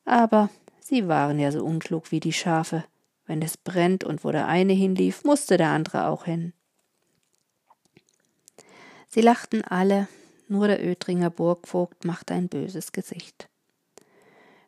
Aber 0.04 0.50
sie 0.80 1.08
waren 1.08 1.38
ja 1.38 1.52
so 1.52 1.64
unklug 1.64 2.10
wie 2.10 2.20
die 2.20 2.32
Schafe. 2.32 2.84
Wenn 3.26 3.42
es 3.42 3.56
brennt 3.56 4.02
und 4.02 4.24
wo 4.24 4.32
der 4.32 4.48
eine 4.48 4.72
hinlief, 4.72 5.24
musste 5.24 5.56
der 5.56 5.68
andere 5.68 6.06
auch 6.06 6.24
hin. 6.24 6.52
Sie 9.12 9.22
lachten 9.22 9.62
alle, 9.62 10.06
nur 10.46 10.68
der 10.68 10.86
Ötringer 10.86 11.30
Burgvogt 11.30 12.04
machte 12.04 12.32
ein 12.32 12.48
böses 12.48 12.92
Gesicht. 12.92 13.48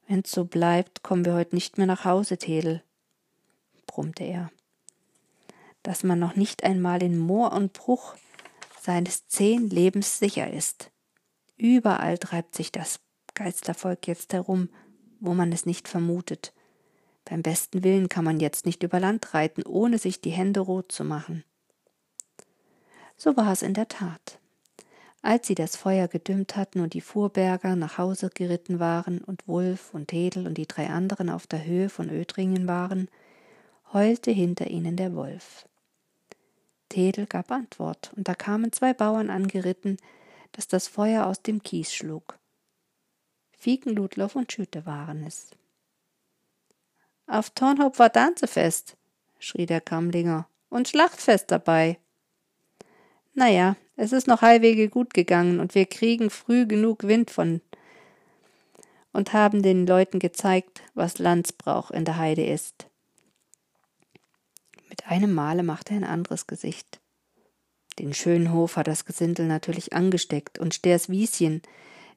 Wenn's 0.08 0.32
so 0.32 0.44
bleibt, 0.44 1.04
kommen 1.04 1.24
wir 1.24 1.34
heute 1.34 1.54
nicht 1.54 1.78
mehr 1.78 1.86
nach 1.86 2.04
Hause, 2.04 2.38
Tedel, 2.38 2.82
brummte 3.86 4.24
er. 4.24 4.50
Dass 5.84 6.02
man 6.02 6.18
noch 6.18 6.34
nicht 6.34 6.64
einmal 6.64 7.04
in 7.04 7.18
Moor 7.18 7.52
und 7.52 7.72
Bruch 7.72 8.16
seines 8.80 9.28
zehn 9.28 9.70
Lebens 9.70 10.18
sicher 10.18 10.52
ist. 10.52 10.90
Überall 11.56 12.18
treibt 12.18 12.56
sich 12.56 12.72
das 12.72 12.98
Geistervolk 13.34 14.08
jetzt 14.08 14.32
herum, 14.32 14.70
wo 15.20 15.34
man 15.34 15.52
es 15.52 15.66
nicht 15.66 15.86
vermutet. 15.86 16.52
Beim 17.24 17.42
besten 17.42 17.84
Willen 17.84 18.08
kann 18.08 18.24
man 18.24 18.40
jetzt 18.40 18.66
nicht 18.66 18.82
über 18.82 18.98
Land 18.98 19.34
reiten, 19.34 19.62
ohne 19.62 19.98
sich 19.98 20.20
die 20.20 20.30
Hände 20.30 20.58
rot 20.58 20.90
zu 20.90 21.04
machen. 21.04 21.44
So 23.22 23.36
war 23.36 23.52
es 23.52 23.62
in 23.62 23.72
der 23.72 23.86
Tat. 23.86 24.40
Als 25.22 25.46
sie 25.46 25.54
das 25.54 25.76
Feuer 25.76 26.08
gedümmt 26.08 26.56
hatten 26.56 26.80
und 26.80 26.92
die 26.92 27.00
Fuhrberger 27.00 27.76
nach 27.76 27.96
Hause 27.96 28.30
geritten 28.34 28.80
waren 28.80 29.22
und 29.22 29.46
Wulf 29.46 29.94
und 29.94 30.10
Hedel 30.10 30.44
und 30.48 30.54
die 30.58 30.66
drei 30.66 30.88
anderen 30.88 31.30
auf 31.30 31.46
der 31.46 31.64
Höhe 31.64 31.88
von 31.88 32.10
Ödringen 32.10 32.66
waren, 32.66 33.08
heulte 33.92 34.32
hinter 34.32 34.66
ihnen 34.66 34.96
der 34.96 35.14
Wolf. 35.14 35.68
Tedel 36.88 37.26
gab 37.26 37.52
Antwort, 37.52 38.12
und 38.16 38.26
da 38.26 38.34
kamen 38.34 38.72
zwei 38.72 38.92
Bauern 38.92 39.30
angeritten, 39.30 39.98
dass 40.50 40.66
das 40.66 40.88
Feuer 40.88 41.26
aus 41.26 41.42
dem 41.42 41.62
Kies 41.62 41.94
schlug. 41.94 42.40
Fiegenludloff 43.52 44.34
und 44.34 44.50
Schüte 44.50 44.84
waren 44.84 45.22
es. 45.24 45.52
Auf 47.28 47.50
Tornhaupt 47.50 48.00
war 48.00 48.08
Danzefest, 48.08 48.96
schrie 49.38 49.66
der 49.66 49.80
Kammlinger, 49.80 50.48
und 50.70 50.88
Schlachtfest 50.88 51.52
dabei. 51.52 52.00
Na 53.34 53.48
ja, 53.48 53.76
es 53.96 54.12
ist 54.12 54.26
noch 54.26 54.42
halbwege 54.42 54.88
gut 54.88 55.14
gegangen 55.14 55.60
und 55.60 55.74
wir 55.74 55.86
kriegen 55.86 56.28
früh 56.28 56.66
genug 56.66 57.04
Wind 57.04 57.30
von 57.30 57.60
und 59.12 59.32
haben 59.32 59.62
den 59.62 59.86
Leuten 59.86 60.18
gezeigt, 60.18 60.82
was 60.94 61.18
Landsbrauch 61.18 61.90
in 61.90 62.04
der 62.04 62.16
Heide 62.16 62.44
ist. 62.44 62.86
Mit 64.88 65.06
einem 65.06 65.32
Male 65.32 65.62
machte 65.62 65.94
er 65.94 65.98
ein 65.98 66.04
anderes 66.04 66.46
Gesicht. 66.46 67.00
Den 67.98 68.14
schönen 68.14 68.52
Hof 68.52 68.76
hat 68.76 68.86
das 68.86 69.04
Gesindel 69.04 69.46
natürlich 69.46 69.92
angesteckt, 69.92 70.58
und 70.58 70.74
Sters 70.74 71.10
Wieschen, 71.10 71.62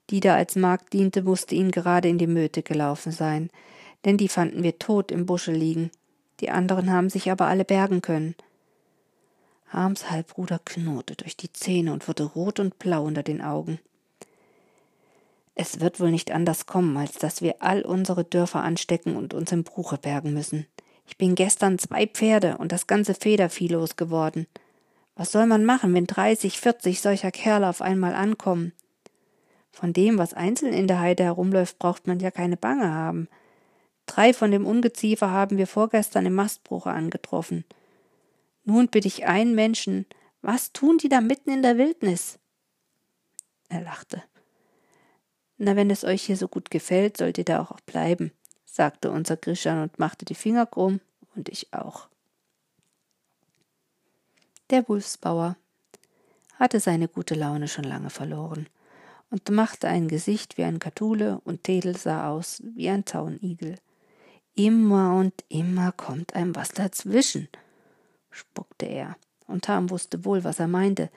die 0.10 0.22
da 0.22 0.36
als 0.36 0.56
Magd 0.56 0.94
diente, 0.94 1.22
musste 1.22 1.56
ihnen 1.56 1.72
gerade 1.72 2.08
in 2.08 2.18
die 2.18 2.28
Möte 2.28 2.64
gelaufen 2.64 3.12
sein, 3.12 3.50
denn 4.06 4.18
die 4.18 4.30
fanden 4.30 4.64
wir 4.64 4.80
tot 4.80 5.12
im 5.12 5.26
Busche 5.26 5.52
liegen. 5.52 5.92
Die 6.40 6.50
anderen 6.50 6.92
haben 6.92 7.10
sich 7.10 7.32
aber 7.32 7.48
alle 7.48 7.66
bergen 7.66 8.02
können. 8.02 8.36
Harms 9.68 10.10
Halbbruder 10.10 10.60
knurrte 10.64 11.16
durch 11.16 11.36
die 11.36 11.52
Zähne 11.52 11.94
und 11.94 12.08
wurde 12.08 12.24
rot 12.24 12.60
und 12.60 12.80
blau 12.80 13.04
unter 13.04 13.24
den 13.24 13.42
Augen. 13.42 13.80
Es 15.56 15.80
wird 15.80 16.00
wohl 16.00 16.12
nicht 16.12 16.32
anders 16.32 16.66
kommen, 16.66 16.96
als 16.98 17.14
dass 17.14 17.42
wir 17.42 17.56
all 17.60 17.82
unsere 17.82 18.24
Dörfer 18.24 18.62
anstecken 18.62 19.16
und 19.16 19.34
uns 19.34 19.52
im 19.52 19.64
Bruche 19.64 19.98
bergen 19.98 20.34
müssen. 20.34 20.66
Ich 21.08 21.18
bin 21.18 21.36
gestern 21.36 21.80
zwei 21.80 22.08
Pferde 22.08 22.58
und 22.58 22.72
das 22.72 22.88
ganze 22.88 23.14
Federvieh 23.14 23.68
losgeworden. 23.68 24.48
Was 25.16 25.32
soll 25.32 25.46
man 25.46 25.64
machen, 25.64 25.94
wenn 25.94 26.08
dreißig, 26.08 26.60
vierzig 26.60 27.00
solcher 27.00 27.32
Kerle 27.32 27.70
auf 27.70 27.82
einmal 27.82 28.16
ankommen? 28.16 28.74
Von 29.72 29.94
dem, 29.94 30.18
was 30.18 30.34
einzeln 30.34 30.74
in 30.74 30.88
der 30.88 31.00
Heide 31.00 31.24
herumläuft, 31.24 31.80
braucht 31.80 32.08
man 32.08 32.20
ja 32.20 32.32
keine 32.32 32.58
Bange 32.58 32.94
haben. 32.94 33.30
Drei 34.08 34.34
von 34.34 34.52
dem 34.52 34.66
Ungeziefer 34.66 35.32
haben 35.32 35.58
wir 35.58 35.68
vorgestern 35.68 36.26
im 36.26 36.34
Mastbruche 36.34 36.92
angetroffen. 36.92 37.66
Nun 38.66 38.88
bitte 38.88 39.08
ich 39.08 39.26
einen 39.26 39.56
Menschen, 39.56 40.06
was 40.42 40.74
tun 40.74 40.98
die 40.98 41.10
da 41.10 41.22
mitten 41.22 41.52
in 41.52 41.62
der 41.62 41.78
Wildnis? 41.78 42.40
Er 43.70 43.82
lachte. 43.82 44.24
Na, 45.58 45.76
wenn 45.76 45.90
es 45.90 46.04
euch 46.04 46.24
hier 46.24 46.36
so 46.36 46.48
gut 46.48 46.70
gefällt, 46.70 47.18
sollt 47.18 47.38
ihr 47.38 47.46
da 47.46 47.62
auch 47.62 47.80
bleiben, 47.82 48.32
sagte 48.66 49.12
unser 49.12 49.38
Grischan 49.38 49.82
und 49.82 50.00
machte 50.00 50.26
die 50.26 50.36
Finger 50.36 50.66
krumm, 50.66 51.00
und 51.36 51.50
ich 51.50 51.74
auch. 51.74 52.08
Der 54.70 54.88
Wulfsbauer 54.88 55.58
hatte 56.58 56.80
seine 56.80 57.08
gute 57.08 57.36
Laune 57.36 57.68
schon 57.68 57.84
lange 57.84 58.10
verloren 58.10 58.68
und 59.30 59.50
machte 59.50 59.88
ein 59.88 60.08
Gesicht 60.08 60.58
wie 60.58 60.64
ein 60.64 60.80
Kathule 60.80 61.42
und 61.44 61.64
Tedel 61.64 61.98
sah 61.98 62.30
aus 62.30 62.64
wie 62.64 62.90
ein 62.90 63.06
Zaunigel. 63.06 63.76
Immer 64.56 65.16
und 65.16 65.34
immer 65.50 65.92
kommt 65.92 66.36
einem 66.36 66.56
was 66.56 66.70
dazwischen, 66.70 67.50
spuckte 68.36 68.86
er, 68.86 69.16
und 69.48 69.66
Tam 69.66 69.90
wusste 69.90 70.26
wohl, 70.26 70.44
was 70.44 70.60
er 70.60 70.68
meinte, 70.68 71.10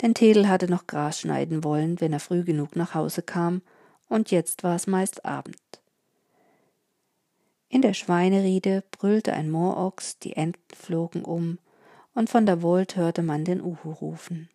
denn 0.00 0.14
Tedel 0.14 0.48
hatte 0.48 0.68
noch 0.68 0.86
Gras 0.86 1.20
schneiden 1.20 1.64
wollen, 1.64 2.00
wenn 2.00 2.12
er 2.12 2.20
früh 2.20 2.44
genug 2.44 2.76
nach 2.76 2.94
Hause 2.94 3.22
kam, 3.22 3.62
und 4.08 4.30
jetzt 4.30 4.62
war 4.62 4.76
es 4.76 4.86
meist 4.86 5.24
Abend. 5.24 5.56
In 7.68 7.82
der 7.82 7.94
Schweineriede 7.94 8.82
brüllte 8.92 9.32
ein 9.32 9.50
Moorochs, 9.50 10.18
die 10.18 10.36
Enten 10.36 10.74
flogen 10.74 11.22
um, 11.24 11.58
und 12.14 12.30
von 12.30 12.46
der 12.46 12.62
Wold 12.62 12.96
hörte 12.96 13.22
man 13.22 13.44
den 13.44 13.60
Uhu 13.60 13.92
rufen. 13.92 14.48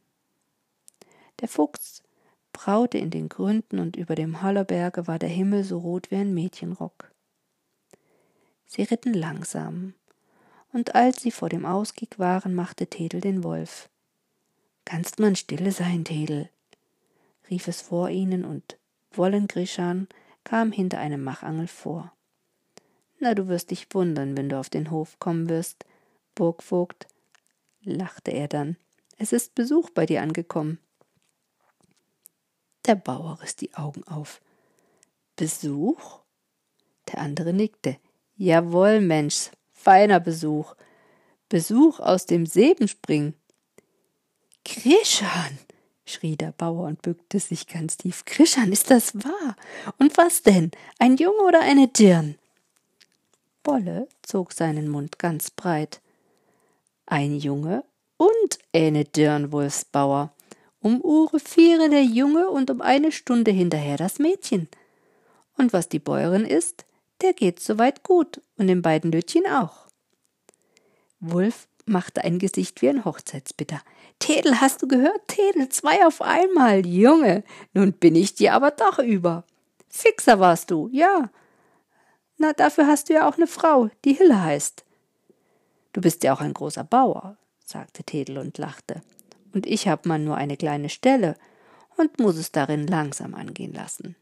Der 1.39 1.47
Fuchs 1.47 2.04
braute 2.52 2.97
in 2.97 3.10
den 3.10 3.30
Gründen 3.30 3.80
und 3.80 3.95
über 3.95 4.15
dem 4.15 4.41
Hollerberge 4.41 5.08
war 5.08 5.19
der 5.19 5.30
Himmel 5.30 5.63
so 5.63 5.80
rot 5.80 6.10
wie 6.12 6.15
ein 6.15 6.34
Mädchenrock. 6.34 7.12
Sie 8.65 8.84
ritten 8.84 9.13
langsam, 9.13 9.93
und 10.74 10.96
als 10.96 11.22
sie 11.22 11.32
vor 11.32 11.50
dem 11.50 11.66
Auskick 11.66 12.20
waren, 12.20 12.56
machte 12.56 12.88
Tedel 12.88 13.22
den 13.22 13.44
Wolf. 13.44 13.90
Kannst 14.86 15.20
man 15.20 15.36
stille 15.36 15.72
sein, 15.72 16.04
Tedel? 16.04 16.50
rief 17.50 17.68
es 17.68 17.82
vor 17.82 18.10
ihnen, 18.10 18.44
und 18.44 18.78
Wollengrischan 19.12 20.08
kam 20.44 20.72
hinter 20.72 21.00
einem 21.00 21.24
Machangel 21.24 21.68
vor. 21.68 22.12
Na, 23.20 23.36
du 23.36 23.48
wirst 23.48 23.72
dich 23.72 23.88
wundern, 23.94 24.36
wenn 24.36 24.50
du 24.50 24.60
auf 24.60 24.70
den 24.70 24.92
Hof 24.92 25.20
kommen 25.20 25.48
wirst, 25.48 25.86
Burgvogt, 26.36 27.08
lachte 27.84 28.32
er 28.32 28.48
dann. 28.48 28.76
Es 29.18 29.32
ist 29.32 29.56
Besuch 29.56 29.92
bei 29.92 30.06
dir 30.06 30.22
angekommen. 30.22 30.80
Der 32.86 32.96
Bauer 32.96 33.40
riss 33.42 33.56
die 33.56 33.74
Augen 33.76 34.04
auf. 34.06 34.42
Besuch? 35.36 36.20
Der 37.12 37.20
andere 37.20 37.54
nickte. 37.54 37.98
Jawohl, 38.36 39.00
Mensch, 39.00 39.52
feiner 39.84 40.19
Besuch. 40.19 40.76
Besuch 41.50 42.00
aus 42.00 42.26
dem 42.26 42.46
Sebenspring. 42.46 43.34
Krischan, 44.63 45.60
schrie 46.06 46.38
der 46.38 46.54
Bauer 46.54 46.88
und 46.88 47.02
bückte 47.02 47.39
sich 47.39 47.67
ganz 47.67 47.98
tief. 47.98 48.24
Krischan, 48.26 48.72
ist 48.72 48.89
das 48.89 49.13
wahr? 49.15 49.56
Und 50.00 50.17
was 50.17 50.41
denn? 50.41 50.72
Ein 51.00 51.17
Junge 51.17 51.43
oder 51.43 51.62
eine 51.62 51.89
Dirn? 51.89 52.36
Bolle 53.62 54.08
zog 54.22 54.54
seinen 54.54 54.89
Mund 54.89 55.19
ganz 55.19 55.52
breit. 55.52 56.02
Ein 57.06 57.38
Junge 57.38 57.84
und 58.17 58.60
eine 58.74 59.04
Dirn, 59.04 59.52
Wolfsbauer. 59.52 60.32
Um 60.80 61.02
Uhr 61.02 61.30
viere 61.39 61.89
der 61.89 62.04
Junge 62.04 62.50
und 62.50 62.69
um 62.69 62.82
eine 62.82 63.12
Stunde 63.12 63.52
hinterher 63.52 63.98
das 63.98 64.19
Mädchen. 64.19 64.69
Und 65.58 65.72
was 65.72 65.88
die 65.88 66.00
Bäuerin 66.00 66.46
ist, 66.46 66.86
der 67.24 67.34
geht 67.34 67.60
soweit 67.60 68.04
gut 68.04 68.42
und 68.58 68.68
den 68.68 68.82
beiden 68.82 69.12
Lütchen 69.12 69.48
auch. 69.48 69.88
Wulf 71.20 71.68
machte 71.86 72.24
ein 72.24 72.38
Gesicht 72.38 72.82
wie 72.82 72.90
ein 72.90 73.06
Hochzeitsbitter. 73.06 73.82
Tedel, 74.20 74.62
hast 74.62 74.82
du 74.82 74.88
gehört? 74.88 75.28
Tedel, 75.28 75.70
zwei 75.70 76.06
auf 76.06 76.22
einmal, 76.22 76.86
Junge. 76.86 77.44
Nun 77.74 77.94
bin 77.94 78.16
ich 78.16 78.36
dir 78.36 78.54
aber 78.54 78.72
doch 78.72 79.00
über. 79.00 79.46
Fixer 79.90 80.40
warst 80.40 80.72
du, 80.72 80.90
ja. 80.92 81.30
Na, 82.38 82.54
dafür 82.54 82.88
hast 82.88 83.10
du 83.10 83.14
ja 83.14 83.28
auch 83.28 83.38
eine 83.38 83.48
Frau, 83.48 83.90
die 84.06 84.14
Hille 84.14 84.42
heißt. 84.42 84.84
Du 85.94 86.02
bist 86.02 86.24
ja 86.24 86.34
auch 86.34 86.42
ein 86.42 86.54
großer 86.54 86.84
Bauer, 86.84 87.38
sagte 87.64 88.04
Tedel 88.04 88.38
und 88.38 88.58
lachte. 88.58 89.02
Und 89.54 89.66
ich 89.68 89.88
hab 89.88 90.06
man 90.06 90.24
nur 90.24 90.36
eine 90.36 90.58
kleine 90.58 90.90
Stelle 90.90 91.38
und 91.96 92.20
muss 92.20 92.38
es 92.38 92.52
darin 92.52 92.88
langsam 92.88 93.36
angehen 93.36 93.74
lassen. 93.74 94.16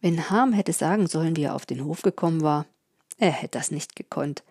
Wenn 0.00 0.30
Harm 0.30 0.52
hätte 0.52 0.72
sagen 0.72 1.06
sollen, 1.06 1.36
wie 1.36 1.44
er 1.44 1.54
auf 1.54 1.66
den 1.66 1.84
Hof 1.84 2.02
gekommen 2.02 2.42
war, 2.42 2.66
er 3.18 3.32
hätte 3.32 3.58
das 3.58 3.70
nicht 3.70 3.96
gekonnt. 3.96 4.44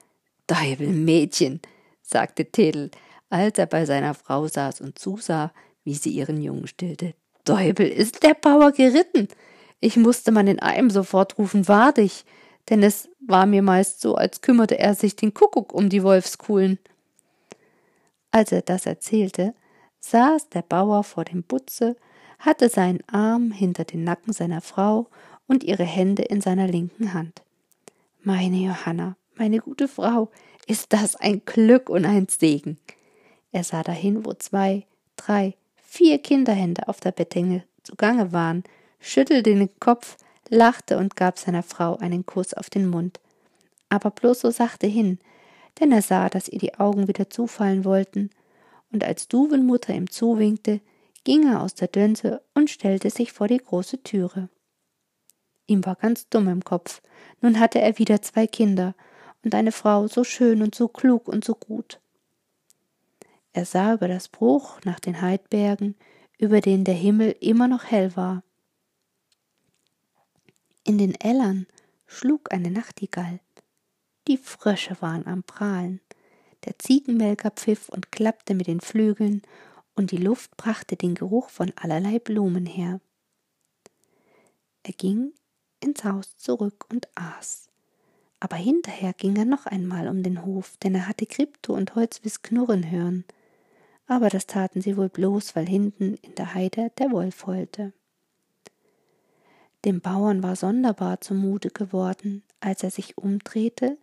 Deibel 0.45 0.87
Mädchen, 0.87 1.61
sagte 2.01 2.45
Tedel, 2.45 2.91
als 3.29 3.57
er 3.57 3.65
bei 3.65 3.85
seiner 3.85 4.13
Frau 4.13 4.47
saß 4.47 4.81
und 4.81 4.99
zusah, 4.99 5.51
wie 5.83 5.93
sie 5.93 6.11
ihren 6.11 6.41
Jungen 6.41 6.67
stillte. 6.67 7.13
Deubel, 7.45 7.87
ist 7.87 8.23
der 8.23 8.33
Bauer 8.33 8.71
geritten? 8.71 9.29
Ich 9.79 9.95
musste 9.95 10.31
man 10.31 10.47
in 10.47 10.59
einem 10.59 10.89
sofort 10.89 11.37
rufen, 11.37 11.67
war 11.67 11.93
dich, 11.93 12.25
denn 12.69 12.83
es 12.83 13.09
war 13.19 13.45
mir 13.45 13.61
meist 13.61 14.01
so, 14.01 14.15
als 14.15 14.41
kümmerte 14.41 14.77
er 14.77 14.95
sich 14.95 15.15
den 15.15 15.33
Kuckuck 15.33 15.73
um 15.73 15.89
die 15.89 16.03
Wolfskuhlen. 16.03 16.79
Als 18.31 18.51
er 18.51 18.61
das 18.61 18.85
erzählte, 18.85 19.53
saß 19.99 20.49
der 20.49 20.61
Bauer 20.61 21.03
vor 21.03 21.23
dem 21.23 21.43
Butze, 21.43 21.95
hatte 22.39 22.69
seinen 22.69 23.01
Arm 23.07 23.51
hinter 23.51 23.85
den 23.85 24.03
Nacken 24.03 24.33
seiner 24.33 24.61
Frau 24.61 25.07
und 25.47 25.63
ihre 25.63 25.83
Hände 25.83 26.23
in 26.23 26.41
seiner 26.41 26.67
linken 26.67 27.13
Hand. 27.13 27.41
Meine 28.21 28.57
Johanna, 28.57 29.15
meine 29.35 29.59
gute 29.59 29.87
Frau, 29.87 30.29
ist 30.67 30.91
das 30.93 31.15
ein 31.15 31.43
Glück 31.45 31.89
und 31.89 32.05
ein 32.05 32.27
Segen. 32.27 32.77
Er 33.51 33.63
sah 33.63 33.83
dahin, 33.83 34.25
wo 34.25 34.33
zwei, 34.33 34.85
drei, 35.15 35.55
vier 35.75 36.19
Kinderhände 36.19 36.87
auf 36.87 36.99
der 36.99 37.11
Bettdecke 37.11 37.63
zugange 37.83 38.33
waren, 38.33 38.63
schüttelte 38.99 39.55
den 39.55 39.69
Kopf, 39.79 40.17
lachte 40.49 40.97
und 40.97 41.15
gab 41.15 41.39
seiner 41.39 41.63
Frau 41.63 41.95
einen 41.97 42.25
Kuss 42.25 42.53
auf 42.53 42.69
den 42.69 42.87
Mund. 42.87 43.19
Aber 43.89 44.11
bloß 44.11 44.41
so 44.41 44.51
sachte 44.51 44.87
hin, 44.87 45.19
denn 45.79 45.91
er 45.91 46.01
sah, 46.01 46.29
dass 46.29 46.49
ihr 46.49 46.59
die 46.59 46.75
Augen 46.75 47.07
wieder 47.07 47.29
zufallen 47.29 47.85
wollten, 47.85 48.29
und 48.91 49.03
als 49.03 49.27
Duvenmutter 49.27 49.93
ihm 49.93 50.09
zuwinkte, 50.09 50.79
ging 51.23 51.51
er 51.51 51.61
aus 51.61 51.75
der 51.75 51.89
Dönse 51.89 52.41
und 52.53 52.69
stellte 52.69 53.09
sich 53.09 53.33
vor 53.33 53.47
die 53.47 53.57
große 53.57 54.01
Türe. 54.01 54.49
Ihm 55.67 55.85
war 55.85 55.95
ganz 55.95 56.29
dumm 56.29 56.47
im 56.47 56.63
Kopf. 56.63 57.01
Nun 57.41 57.59
hatte 57.59 57.79
er 57.79 57.99
wieder 57.99 58.21
zwei 58.21 58.47
Kinder 58.47 58.95
und 59.43 59.53
eine 59.53 59.71
Frau 59.71 60.07
so 60.07 60.23
schön 60.23 60.61
und 60.61 60.73
so 60.73 60.87
klug 60.87 61.27
und 61.27 61.45
so 61.45 61.55
gut. 61.55 61.99
Er 63.53 63.65
sah 63.65 63.93
über 63.93 64.07
das 64.07 64.29
Bruch 64.29 64.79
nach 64.85 64.99
den 64.99 65.21
Heidbergen, 65.21 65.95
über 66.37 66.61
denen 66.61 66.83
der 66.83 66.93
Himmel 66.95 67.35
immer 67.39 67.67
noch 67.67 67.85
hell 67.85 68.15
war. 68.15 68.43
In 70.83 70.97
den 70.97 71.15
Ellern 71.15 71.67
schlug 72.05 72.53
eine 72.53 72.71
Nachtigall. 72.71 73.39
Die 74.27 74.37
Frösche 74.37 74.97
waren 75.01 75.27
am 75.27 75.43
Prahlen. 75.43 75.99
Der 76.65 76.79
Ziegenmelker 76.79 77.51
pfiff 77.51 77.89
und 77.89 78.11
klappte 78.11 78.53
mit 78.53 78.67
den 78.67 78.79
Flügeln, 78.79 79.41
und 79.95 80.11
die 80.11 80.17
Luft 80.17 80.55
brachte 80.57 80.95
den 80.95 81.15
Geruch 81.15 81.49
von 81.49 81.73
allerlei 81.75 82.19
Blumen 82.19 82.67
her. 82.67 83.01
Er 84.83 84.93
ging 84.93 85.33
ins 85.79 86.03
Haus 86.03 86.37
zurück 86.37 86.85
und 86.91 87.07
aß. 87.15 87.69
Aber 88.39 88.55
hinterher 88.55 89.13
ging 89.13 89.35
er 89.35 89.45
noch 89.45 89.65
einmal 89.65 90.07
um 90.07 90.23
den 90.23 90.45
Hof, 90.45 90.77
denn 90.77 90.95
er 90.95 91.07
hatte 91.07 91.25
Krypto 91.25 91.73
und 91.73 91.95
Holzwiss 91.95 92.41
knurren 92.41 92.91
hören. 92.91 93.25
Aber 94.07 94.29
das 94.29 94.45
taten 94.45 94.81
sie 94.81 94.95
wohl 94.95 95.09
bloß, 95.09 95.55
weil 95.55 95.67
hinten 95.67 96.15
in 96.21 96.35
der 96.35 96.53
Heide 96.53 96.91
der 96.97 97.11
Wolf 97.11 97.47
heulte. 97.47 97.93
Dem 99.85 100.01
Bauern 100.01 100.43
war 100.43 100.55
sonderbar 100.55 101.21
zumute 101.21 101.69
geworden, 101.69 102.43
als 102.59 102.83
er 102.83 102.91
sich 102.91 103.17
umdrehte, 103.17 103.97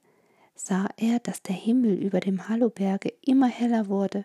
sah 0.55 0.89
er, 0.97 1.19
dass 1.19 1.43
der 1.43 1.57
Himmel 1.57 1.95
über 1.95 2.21
dem 2.21 2.49
Halloberge 2.49 3.13
immer 3.23 3.49
heller 3.49 3.89
wurde, 3.89 4.25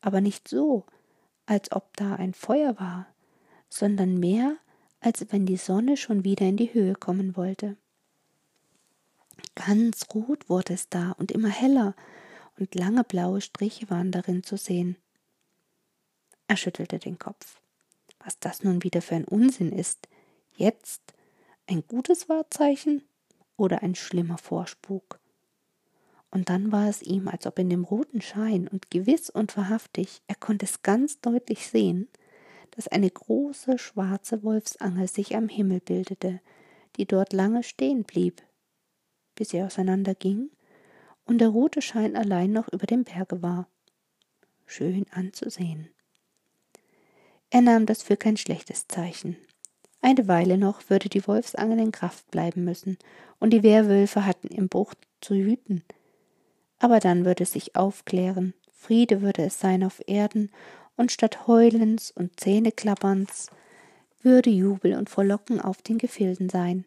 aber 0.00 0.20
nicht 0.20 0.48
so, 0.48 0.84
als 1.46 1.72
ob 1.72 1.96
da 1.96 2.16
ein 2.16 2.34
Feuer 2.34 2.78
war, 2.78 3.06
sondern 3.68 4.18
mehr, 4.18 4.56
als 5.02 5.26
wenn 5.30 5.46
die 5.46 5.56
Sonne 5.56 5.96
schon 5.96 6.24
wieder 6.24 6.46
in 6.46 6.56
die 6.56 6.72
Höhe 6.72 6.94
kommen 6.94 7.36
wollte. 7.36 7.76
Ganz 9.54 10.06
rot 10.14 10.48
wurde 10.48 10.74
es 10.74 10.88
da 10.88 11.12
und 11.12 11.32
immer 11.32 11.50
heller, 11.50 11.94
und 12.58 12.74
lange 12.74 13.02
blaue 13.02 13.40
Striche 13.40 13.90
waren 13.90 14.12
darin 14.12 14.42
zu 14.42 14.56
sehen. 14.56 14.96
Er 16.46 16.56
schüttelte 16.56 16.98
den 16.98 17.18
Kopf. 17.18 17.60
Was 18.24 18.38
das 18.38 18.62
nun 18.62 18.84
wieder 18.84 19.02
für 19.02 19.16
ein 19.16 19.24
Unsinn 19.24 19.72
ist. 19.72 20.06
Jetzt 20.54 21.00
ein 21.66 21.82
gutes 21.86 22.28
Wahrzeichen 22.28 23.02
oder 23.56 23.82
ein 23.82 23.94
schlimmer 23.94 24.38
Vorspuk. 24.38 25.18
Und 26.30 26.48
dann 26.48 26.70
war 26.70 26.88
es 26.88 27.02
ihm, 27.02 27.26
als 27.26 27.46
ob 27.46 27.58
in 27.58 27.68
dem 27.68 27.84
roten 27.84 28.20
Schein 28.20 28.68
und 28.68 28.90
gewiss 28.90 29.28
und 29.28 29.56
wahrhaftig, 29.56 30.22
er 30.28 30.36
konnte 30.36 30.66
es 30.66 30.82
ganz 30.82 31.20
deutlich 31.20 31.66
sehen, 31.66 32.08
dass 32.72 32.88
eine 32.88 33.10
große 33.10 33.78
schwarze 33.78 34.42
Wolfsangel 34.42 35.06
sich 35.08 35.36
am 35.36 35.48
Himmel 35.48 35.80
bildete, 35.80 36.40
die 36.96 37.06
dort 37.06 37.32
lange 37.32 37.62
stehen 37.62 38.04
blieb, 38.04 38.42
bis 39.34 39.50
sie 39.50 39.62
auseinanderging 39.62 40.50
und 41.24 41.38
der 41.38 41.48
rote 41.48 41.80
Schein 41.80 42.16
allein 42.16 42.52
noch 42.52 42.68
über 42.68 42.86
dem 42.86 43.04
Berge 43.04 43.42
war. 43.42 43.68
Schön 44.66 45.06
anzusehen. 45.12 45.88
Er 47.50 47.60
nahm 47.60 47.86
das 47.86 48.02
für 48.02 48.16
kein 48.16 48.36
schlechtes 48.36 48.88
Zeichen. 48.88 49.36
Eine 50.00 50.26
Weile 50.26 50.58
noch 50.58 50.88
würde 50.88 51.08
die 51.08 51.26
Wolfsangel 51.26 51.78
in 51.78 51.92
Kraft 51.92 52.30
bleiben 52.30 52.64
müssen, 52.64 52.98
und 53.38 53.50
die 53.50 53.62
Werwölfe 53.62 54.24
hatten 54.24 54.48
im 54.48 54.68
Bruch 54.68 54.94
zu 55.20 55.34
hüten. 55.34 55.84
Aber 56.78 56.98
dann 56.98 57.24
würde 57.24 57.44
es 57.44 57.52
sich 57.52 57.76
aufklären, 57.76 58.54
Friede 58.72 59.20
würde 59.20 59.42
es 59.44 59.60
sein 59.60 59.84
auf 59.84 60.00
Erden, 60.06 60.50
und 60.96 61.12
statt 61.12 61.46
Heulens 61.46 62.10
und 62.10 62.38
Zähneklapperns 62.38 63.48
würde 64.22 64.50
Jubel 64.50 64.94
und 64.94 65.10
Frohlocken 65.10 65.60
auf 65.60 65.82
den 65.82 65.98
Gefilden 65.98 66.48
sein. 66.48 66.84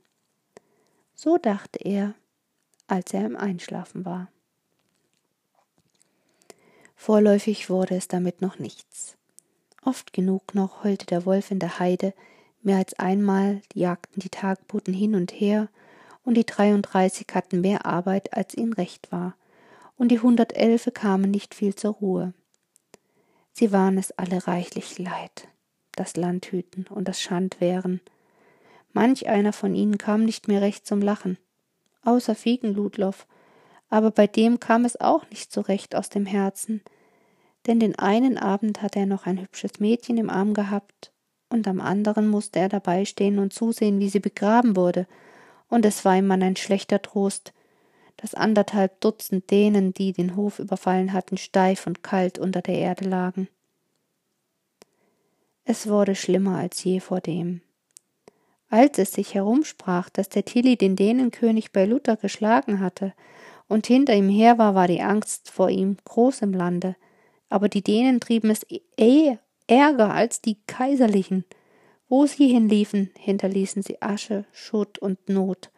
So 1.16 1.38
dachte 1.38 1.80
er, 1.84 2.14
als 2.88 3.14
er 3.14 3.26
im 3.26 3.36
Einschlafen 3.36 4.06
war. 4.06 4.30
Vorläufig 6.96 7.70
wurde 7.70 7.96
es 7.96 8.08
damit 8.08 8.42
noch 8.42 8.58
nichts. 8.58 9.16
Oft 9.84 10.14
genug 10.14 10.56
noch 10.56 10.84
heulte 10.84 11.06
der 11.06 11.26
Wolf 11.26 11.52
in 11.52 11.60
der 11.60 11.80
Heide, 11.80 12.14
mehr 12.64 12.78
als 12.78 12.98
einmal 12.98 13.62
jagten 13.74 14.20
die 14.20 14.30
Tagboten 14.30 14.94
hin 14.94 15.16
und 15.16 15.32
her, 15.32 15.70
und 16.24 16.36
die 16.36 16.46
33 16.46 17.28
hatten 17.34 17.62
mehr 17.62 17.86
Arbeit, 17.86 18.34
als 18.34 18.56
ihnen 18.56 18.74
recht 18.74 19.12
war, 19.12 19.36
und 19.98 20.10
die 20.10 20.18
111 20.18 20.90
kamen 20.94 21.30
nicht 21.30 21.54
viel 21.54 21.76
zur 21.76 21.94
Ruhe. 21.94 22.34
Sie 23.58 23.72
waren 23.72 23.98
es 23.98 24.12
alle 24.12 24.48
reichlich 24.48 25.00
leid, 25.00 25.48
das 25.94 26.18
Landhüten 26.18 26.88
und 26.88 27.08
das 27.08 27.22
Schandwehren. 27.22 28.02
Manch 28.92 29.30
einer 29.30 29.54
von 29.54 29.74
ihnen 29.74 29.98
kam 29.98 30.26
nicht 30.26 30.50
mehr 30.50 30.60
recht 30.60 30.86
zum 30.86 31.02
Lachen, 31.02 31.38
außer 32.04 32.36
Fiegenludloff, 32.36 33.26
aber 33.88 34.12
bei 34.12 34.28
dem 34.28 34.60
kam 34.60 34.84
es 34.84 35.00
auch 35.00 35.30
nicht 35.30 35.54
so 35.54 35.62
recht 35.62 35.96
aus 35.96 36.10
dem 36.10 36.26
Herzen, 36.26 36.82
denn 37.66 37.80
den 37.80 37.98
einen 37.98 38.38
Abend 38.38 38.82
hatte 38.82 39.00
er 39.00 39.06
noch 39.06 39.26
ein 39.26 39.40
hübsches 39.40 39.80
Mädchen 39.80 40.18
im 40.18 40.30
Arm 40.30 40.54
gehabt, 40.54 41.14
und 41.48 41.66
am 41.66 41.80
anderen 41.80 42.28
musste 42.28 42.60
er 42.60 42.68
dabei 42.68 43.06
stehen 43.06 43.40
und 43.40 43.54
zusehen, 43.54 44.02
wie 44.02 44.10
sie 44.10 44.20
begraben 44.20 44.76
wurde, 44.76 45.08
und 45.70 45.86
es 45.86 46.04
war 46.04 46.18
ihm 46.18 46.30
ein 46.30 46.58
schlechter 46.58 47.02
Trost, 47.02 47.54
dass 48.18 48.34
anderthalb 48.34 49.02
Dutzend 49.02 49.52
denen, 49.52 49.94
die 49.94 50.14
den 50.14 50.36
Hof 50.36 50.60
überfallen 50.60 51.14
hatten, 51.14 51.38
steif 51.38 51.88
und 51.88 52.04
kalt 52.04 52.40
unter 52.40 52.62
der 52.62 52.76
Erde 52.76 53.08
lagen. 53.10 53.48
Es 55.64 55.88
wurde 55.88 56.16
schlimmer 56.16 56.58
als 56.58 56.84
je 56.84 57.00
vor 57.00 57.22
dem. 57.22 57.62
Als 58.70 58.98
es 58.98 59.14
sich 59.14 59.34
herumsprach, 59.34 60.10
dass 60.10 60.30
der 60.30 60.46
Tilly 60.46 60.76
den 60.76 60.96
Dänenkönig 60.96 61.72
bei 61.72 61.86
Luther 61.86 62.18
geschlagen 62.18 62.80
hatte, 62.80 63.14
und 63.68 63.88
hinter 63.88 64.14
ihm 64.14 64.30
her 64.30 64.58
war, 64.58 64.76
war 64.76 64.88
die 64.88 65.02
Angst 65.02 65.50
vor 65.50 65.70
ihm 65.70 65.98
groß 66.06 66.42
im 66.44 66.54
Lande, 66.54 66.96
aber 67.50 67.70
die 67.70 67.82
Dänen 67.82 68.20
trieben 68.20 68.50
es 68.50 68.66
eh 68.98 69.38
ärger 69.68 70.14
als 70.14 70.42
die 70.42 70.58
Kaiserlichen. 70.68 71.46
Wo 72.08 72.28
sie 72.28 72.48
hinliefen, 72.48 73.10
hinterließen 73.18 73.82
sie 73.82 74.02
Asche, 74.02 74.46
Schutt 74.52 75.00
und 75.00 75.28
Not. 75.28 75.72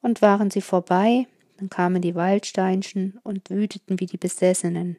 Und 0.00 0.22
waren 0.22 0.50
sie 0.50 0.62
vorbei, 0.62 1.26
dann 1.60 1.68
kamen 1.68 2.00
die 2.00 2.14
Waldsteinchen 2.14 3.20
und 3.22 3.50
wüteten 3.50 4.00
wie 4.00 4.06
die 4.06 4.16
Besessenen. 4.16 4.96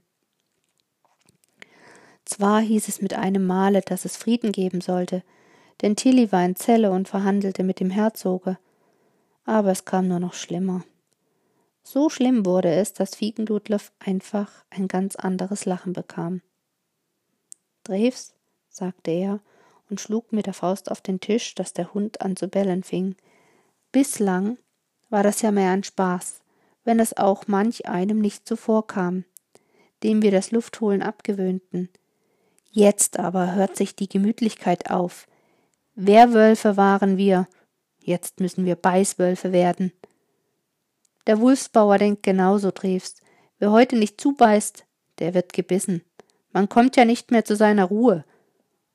Zwar 2.24 2.62
hieß 2.62 2.88
es 2.88 3.02
mit 3.02 3.16
einem 3.16 3.48
Male, 3.48 3.82
dass 3.82 4.06
es 4.06 4.16
Frieden 4.16 4.52
geben 4.52 4.80
sollte, 4.80 5.24
denn 5.82 5.96
Tilly 5.96 6.32
war 6.32 6.46
in 6.46 6.56
Zelle 6.56 6.92
und 6.92 7.08
verhandelte 7.08 7.64
mit 7.64 7.80
dem 7.80 7.90
Herzoge, 7.90 8.60
aber 9.44 9.72
es 9.72 9.86
kam 9.86 10.08
nur 10.08 10.20
noch 10.20 10.36
schlimmer. 10.36 10.84
So 11.82 12.12
schlimm 12.12 12.46
wurde 12.46 12.72
es, 12.72 12.94
dass 12.94 13.16
Fiegendudloff 13.16 13.92
einfach 13.98 14.64
ein 14.70 14.88
ganz 14.88 15.16
anderes 15.16 15.66
Lachen 15.66 15.94
bekam. 15.94 16.44
Drews, 17.84 18.36
sagte 18.70 19.10
er 19.10 19.40
und 19.90 20.00
schlug 20.00 20.32
mit 20.32 20.46
der 20.46 20.54
Faust 20.54 20.92
auf 20.92 21.02
den 21.02 21.20
Tisch, 21.20 21.56
dass 21.56 21.74
der 21.74 21.96
Hund 21.96 22.22
an 22.22 22.36
zu 22.36 22.48
bellen 22.48 22.84
fing. 22.84 23.16
Bislang 23.92 24.60
war 25.10 25.24
das 25.24 25.42
ja 25.42 25.50
mehr 25.50 25.72
ein 25.72 25.84
Spaß 25.84 26.41
wenn 26.84 27.00
es 27.00 27.16
auch 27.18 27.48
manch 27.48 27.88
einem 27.88 28.20
nicht 28.20 28.48
so 28.48 28.56
vorkam, 28.56 29.26
dem 30.04 30.22
wir 30.22 30.32
das 30.32 30.52
Luftholen 30.52 31.02
abgewöhnten. 31.02 31.90
Jetzt 32.70 33.20
aber 33.20 33.54
hört 33.54 33.76
sich 33.76 33.96
die 33.96 34.10
Gemütlichkeit 34.10 34.90
auf. 34.90 35.28
Werwölfe 35.96 36.78
waren 36.78 37.18
wir, 37.18 37.48
jetzt 38.00 38.40
müssen 38.40 38.66
wir 38.66 38.76
Beißwölfe 38.76 39.52
werden. 39.52 39.92
Der 41.28 41.40
Wulfsbauer 41.40 41.98
denkt 41.98 42.24
genauso, 42.24 42.72
Drews. 42.72 43.16
Wer 43.60 43.72
heute 43.72 43.96
nicht 43.96 44.20
zubeißt, 44.20 44.86
der 45.20 45.34
wird 45.34 45.54
gebissen. 45.54 46.02
Man 46.52 46.68
kommt 46.68 46.96
ja 46.98 47.06
nicht 47.06 47.32
mehr 47.32 47.46
zu 47.46 47.56
seiner 47.56 47.86
Ruhe. 47.86 48.26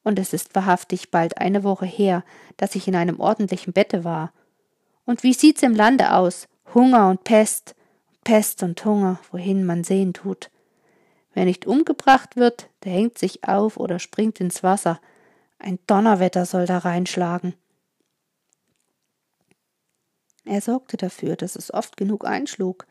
Und 0.03 0.19
es 0.19 0.33
ist 0.33 0.55
wahrhaftig 0.55 1.11
bald 1.11 1.39
eine 1.39 1.63
Woche 1.65 1.87
her, 1.87 2.25
dass 2.57 2.75
ich 2.75 2.89
in 2.89 2.97
einem 2.97 3.21
ordentlichen 3.21 3.73
Bette 3.73 4.05
war. 4.05 4.33
Und 5.05 5.23
wie 5.23 5.35
sieht's 5.35 5.63
im 5.63 5.75
Lande 5.75 6.13
aus? 6.15 6.49
Hunger 6.75 7.11
und 7.11 7.25
Pest, 7.25 7.75
Pest 8.25 8.63
und 8.63 8.85
Hunger, 8.85 9.19
wohin 9.31 9.65
man 9.65 9.85
sehen 9.85 10.13
tut. 10.13 10.51
Wer 11.33 11.45
nicht 11.45 11.67
umgebracht 11.67 12.37
wird, 12.37 12.71
der 12.85 12.93
hängt 12.93 13.19
sich 13.19 13.45
auf 13.45 13.77
oder 13.77 13.99
springt 13.99 14.41
ins 14.41 14.63
Wasser. 14.63 15.01
Ein 15.59 15.79
Donnerwetter 15.87 16.47
soll 16.47 16.67
da 16.67 16.79
reinschlagen. 16.79 17.55
Er 20.45 20.61
sorgte 20.61 20.97
dafür, 20.97 21.37
dass 21.37 21.57
es 21.57 21.75
oft 21.75 21.97
genug 21.97 22.25
einschlug, 22.25 22.87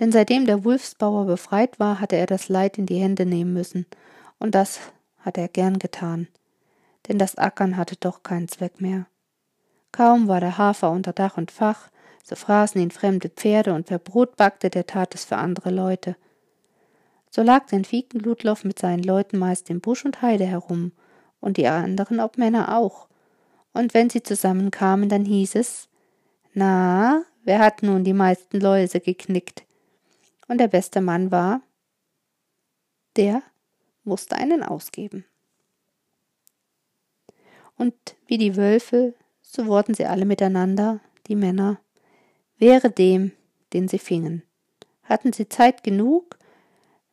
denn 0.00 0.12
seitdem 0.12 0.46
der 0.46 0.64
Wulfsbauer 0.64 1.24
befreit 1.24 1.80
war, 1.80 1.98
hatte 2.00 2.16
er 2.16 2.26
das 2.26 2.48
Leid 2.48 2.78
in 2.78 2.86
die 2.86 3.00
Hände 3.00 3.26
nehmen 3.26 3.52
müssen, 3.52 3.86
und 4.38 4.54
das 4.54 4.80
hatte 5.18 5.40
er 5.40 5.48
gern 5.48 5.78
getan, 5.78 6.28
denn 7.08 7.18
das 7.18 7.36
Ackern 7.36 7.76
hatte 7.76 7.96
doch 7.96 8.22
keinen 8.22 8.48
Zweck 8.48 8.80
mehr. 8.80 9.06
Kaum 9.92 10.28
war 10.28 10.40
der 10.40 10.58
Hafer 10.58 10.90
unter 10.90 11.12
Dach 11.12 11.36
und 11.36 11.50
Fach, 11.50 11.90
so 12.22 12.36
fraßen 12.36 12.80
ihn 12.80 12.90
fremde 12.90 13.28
Pferde, 13.28 13.74
und 13.74 13.90
wer 13.90 13.98
Brot 13.98 14.36
backte, 14.36 14.70
der 14.70 14.86
tat 14.86 15.14
es 15.14 15.24
für 15.24 15.36
andere 15.36 15.70
Leute. 15.70 16.16
So 17.30 17.42
lag 17.42 17.66
denn 17.66 17.84
Fieken 17.84 18.20
Ludloff 18.20 18.64
mit 18.64 18.78
seinen 18.78 19.02
Leuten 19.02 19.38
meist 19.38 19.70
im 19.70 19.80
Busch 19.80 20.04
und 20.04 20.22
Heide 20.22 20.44
herum, 20.44 20.92
und 21.40 21.56
die 21.56 21.66
anderen 21.66 22.20
Obmänner 22.20 22.76
auch. 22.76 23.08
Und 23.72 23.94
wenn 23.94 24.10
sie 24.10 24.22
zusammenkamen, 24.22 25.08
dann 25.08 25.24
hieß 25.24 25.54
es, 25.54 25.88
na, 26.52 27.22
wer 27.44 27.60
hat 27.60 27.82
nun 27.82 28.04
die 28.04 28.12
meisten 28.12 28.60
Läuse 28.60 29.00
geknickt? 29.00 29.64
Und 30.48 30.58
der 30.58 30.68
beste 30.68 31.00
Mann 31.00 31.30
war, 31.30 31.62
der 33.16 33.42
musste 34.04 34.36
einen 34.36 34.62
ausgeben. 34.62 35.24
Und 37.76 37.94
wie 38.26 38.38
die 38.38 38.56
Wölfe, 38.56 39.14
so 39.40 39.66
wurden 39.66 39.94
sie 39.94 40.06
alle 40.06 40.24
miteinander, 40.24 41.00
die 41.28 41.36
Männer, 41.36 41.80
wäre 42.60 42.90
dem, 42.90 43.32
den 43.72 43.88
sie 43.88 43.98
fingen. 43.98 44.42
Hatten 45.02 45.32
sie 45.32 45.48
Zeit 45.48 45.82
genug, 45.82 46.38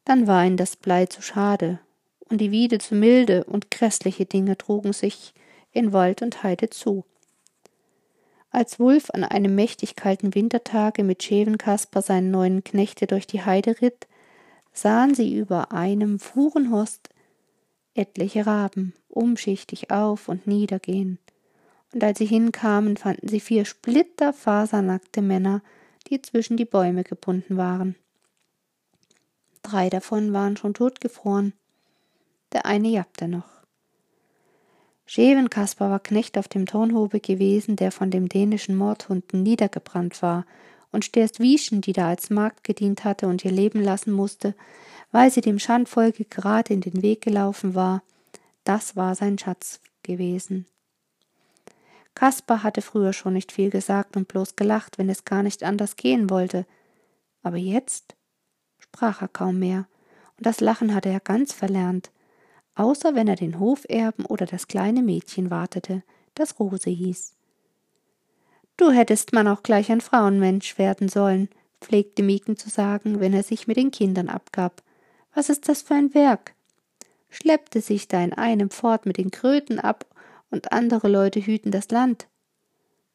dann 0.06 0.28
war 0.28 0.46
ihnen 0.46 0.58
das 0.58 0.76
Blei 0.76 1.08
zu 1.08 1.22
schade, 1.22 1.80
und 2.30 2.40
die 2.40 2.52
Wiede 2.52 2.78
zu 2.78 2.94
milde, 2.94 3.46
und 3.46 3.72
grässliche 3.72 4.26
Dinge 4.26 4.58
trugen 4.58 4.94
sich 4.94 5.34
in 5.72 5.94
Wald 5.94 6.22
und 6.22 6.44
Heide 6.44 6.70
zu. 6.70 7.06
Als 8.50 8.80
Wulf 8.80 9.10
an 9.12 9.24
einem 9.24 9.56
mächtig 9.56 9.96
kalten 9.96 10.36
Wintertage 10.36 11.04
mit 11.04 11.24
Schevenkasper 11.24 12.02
seinen 12.02 12.32
neuen 12.32 12.64
Knechte 12.64 13.08
durch 13.08 13.28
die 13.28 13.44
Heide 13.44 13.82
ritt, 13.82 14.08
sahen 14.74 15.16
sie 15.16 15.36
über 15.36 15.72
einem 15.72 16.20
Fuhrenhorst 16.20 17.10
etliche 17.94 18.46
Raben 18.46 18.94
umschichtig 19.10 19.92
auf 19.92 20.30
und 20.30 20.48
niedergehen, 20.48 21.20
und 21.93 22.04
als 22.04 22.17
sie 22.17 22.26
hinkamen, 22.26 22.97
fanden 22.97 23.28
sie 23.28 23.39
vier 23.39 23.65
splitterfasernackte 23.65 25.21
Männer, 25.21 25.62
die 26.10 26.21
zwischen 26.21 26.58
die 26.58 26.65
Bäume 26.65 27.04
gebunden 27.04 27.58
waren. 27.58 27.95
Drei 29.63 29.89
davon 29.89 30.34
waren 30.34 30.58
schon 30.58 30.73
totgefroren. 30.73 31.54
Der 32.54 32.65
eine 32.65 32.88
jappte 32.88 33.28
noch. 33.28 33.50
Schevenkaspar 35.06 35.89
war 35.89 36.00
Knecht 36.00 36.38
auf 36.38 36.47
dem 36.47 36.65
Tornhobe 36.65 37.19
gewesen, 37.19 37.78
der 37.78 37.91
von 37.91 38.12
dem 38.12 38.28
dänischen 38.28 38.76
Mordhunden 38.76 39.43
niedergebrannt 39.43 40.21
war, 40.21 40.45
und 40.91 41.06
Sterst 41.06 41.39
Wieschen, 41.39 41.82
die 41.82 41.93
da 41.93 42.08
als 42.08 42.30
Magd 42.30 42.63
gedient 42.63 43.04
hatte 43.04 43.28
und 43.28 43.43
ihr 43.43 43.52
Leben 43.52 43.82
lassen 43.82 44.12
musste, 44.12 44.56
weil 45.12 45.32
sie 45.32 45.41
dem 45.41 45.60
Schandvolke 45.60 46.26
gerade 46.26 46.73
in 46.73 46.82
den 46.82 47.02
Weg 47.02 47.21
gelaufen 47.21 47.76
war, 47.76 48.04
das 48.63 48.95
war 48.95 49.15
sein 49.15 49.38
Schatz 49.38 49.80
gewesen. 50.04 50.65
Kaspar 52.18 52.64
hatte 52.64 52.82
früher 52.82 53.14
schon 53.14 53.34
nicht 53.34 53.52
viel 53.52 53.70
gesagt 53.70 54.18
und 54.18 54.28
bloß 54.28 54.56
gelacht, 54.56 54.98
wenn 54.98 55.08
es 55.08 55.24
gar 55.24 55.44
nicht 55.44 55.64
anders 55.64 55.98
gehen 55.98 56.32
wollte. 56.32 56.66
Aber 57.44 57.58
jetzt 57.58 58.16
sprach 58.80 59.22
er 59.22 59.28
kaum 59.28 59.60
mehr, 59.60 59.88
und 60.36 60.48
das 60.48 60.60
Lachen 60.60 60.96
hatte 60.96 61.10
er 61.10 61.20
ganz 61.20 61.54
verlernt, 61.54 62.10
außer 62.74 63.14
wenn 63.14 63.28
er 63.28 63.36
den 63.36 63.60
Hoferben 63.60 64.26
oder 64.26 64.48
das 64.48 64.68
kleine 64.68 65.04
Mädchen 65.04 65.52
wartete, 65.52 66.02
das 66.34 66.60
Rose 66.60 66.90
hieß. 66.90 67.36
Du 68.78 68.90
hättest 68.90 69.34
man 69.34 69.48
auch 69.48 69.62
gleich 69.62 69.92
ein 69.92 70.02
Frauenmensch 70.02 70.80
werden 70.80 71.10
sollen, 71.10 71.50
pflegte 71.82 72.24
Mieken 72.24 72.58
zu 72.58 72.72
sagen, 72.72 73.20
wenn 73.20 73.34
er 73.34 73.44
sich 73.44 73.68
mit 73.68 73.78
den 73.78 73.92
Kindern 73.92 74.28
abgab. 74.28 74.82
Was 75.36 75.50
ist 75.50 75.70
das 75.70 75.84
für 75.84 75.94
ein 75.94 76.16
Werk? 76.16 76.56
Schleppte 77.30 77.80
sich 77.80 78.08
da 78.08 78.24
in 78.24 78.34
einem 78.34 78.72
fort 78.72 79.06
mit 79.06 79.18
den 79.18 79.30
Kröten 79.30 79.78
ab 79.80 80.08
und 80.50 80.72
andere 80.72 81.08
Leute 81.08 81.40
hüten 81.42 81.72
das 81.72 81.90
Land. 81.90 82.28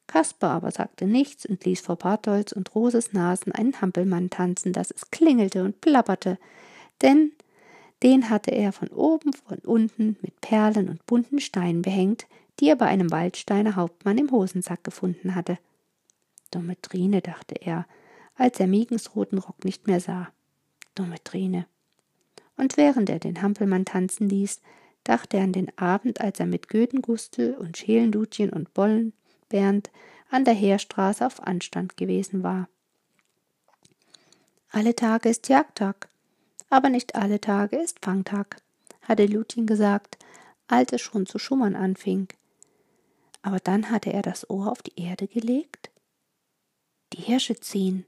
Kasper 0.07 0.51
aber 0.51 0.71
sagte 0.71 1.07
nichts 1.07 1.47
und 1.47 1.65
ließ 1.65 1.81
vor 1.81 1.97
Bartholds 1.97 2.53
und 2.53 2.75
Roses 2.75 3.13
Nasen 3.13 3.53
einen 3.53 3.81
Hampelmann 3.81 4.31
tanzen, 4.31 4.73
dass 4.73 4.91
es 4.91 5.11
klingelte 5.11 5.65
und 5.65 5.81
plapperte, 5.81 6.39
denn 7.01 7.33
den 8.03 8.31
hatte 8.31 8.51
er 8.51 8.73
von 8.73 8.89
oben 8.89 9.33
von 9.33 9.59
unten 9.59 10.17
mit 10.23 10.41
Perlen 10.41 10.89
und 10.89 11.07
bunten 11.07 11.41
Steinen 11.41 11.83
behängt, 11.83 12.27
die 12.59 12.69
er 12.69 12.77
bei 12.77 12.87
einem 12.87 13.11
Waldsteiner 13.11 13.77
Hauptmann 13.77 14.19
im 14.19 14.31
Hosensack 14.31 14.83
gefunden 14.85 15.35
hatte. 15.35 15.59
Dumme 16.51 16.81
Trine, 16.83 17.23
dachte 17.23 17.55
er, 17.55 17.87
als 18.35 18.59
er 18.61 18.67
Miegens 18.67 19.15
roten 19.15 19.39
Rock 19.39 19.65
nicht 19.65 19.87
mehr 19.87 20.01
sah. 20.01 20.29
Dumme 20.95 21.23
Trine. 21.23 21.67
Und 22.57 22.77
während 22.77 23.09
er 23.09 23.19
den 23.19 23.41
Hampelmann 23.41 23.85
tanzen 23.85 24.29
ließ, 24.29 24.61
dachte 25.05 25.37
er 25.39 25.45
an 25.45 25.53
den 25.53 25.77
Abend, 25.79 26.21
als 26.21 26.41
er 26.41 26.47
mit 26.47 26.69
Gödengustel 26.69 27.55
und 27.55 27.77
Schelendutchen 27.77 28.51
und 28.51 28.73
Bollen 28.75 29.13
Bernd 29.49 29.91
an 30.31 30.45
der 30.45 30.55
Heerstraße 30.55 31.27
auf 31.27 31.43
Anstand 31.43 31.97
gewesen 31.97 32.43
war. 32.43 32.69
Alle 34.71 34.97
Tage 34.97 35.29
ist 35.29 35.49
Jagdtag, 35.49 36.09
aber 36.71 36.89
nicht 36.89 37.15
alle 37.15 37.41
Tage 37.41 37.77
ist 37.77 38.03
Fangtag, 38.03 38.63
hatte 39.03 39.27
Lutin 39.27 39.67
gesagt, 39.67 40.17
als 40.69 40.93
es 40.93 41.03
schon 41.03 41.27
zu 41.27 41.39
schummern 41.39 41.77
anfing. 41.77 42.29
Aber 43.43 43.59
dann 43.59 43.91
hatte 43.91 44.11
er 44.13 44.23
das 44.23 44.49
Ohr 44.49 44.73
auf 44.73 44.81
die 44.81 44.99
Erde 44.99 45.29
gelegt. 45.29 45.91
Die 47.13 47.21
Hirsche 47.21 47.61
ziehen, 47.61 48.07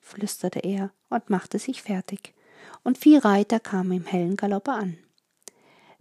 flüsterte 0.00 0.58
er 0.58 0.92
und 1.08 1.30
machte 1.30 1.58
sich 1.58 1.82
fertig, 1.82 2.34
und 2.82 2.98
vier 2.98 3.24
Reiter 3.24 3.58
kamen 3.58 3.92
im 3.92 4.04
hellen 4.04 4.36
Galoppe 4.36 4.72
an. 4.72 4.98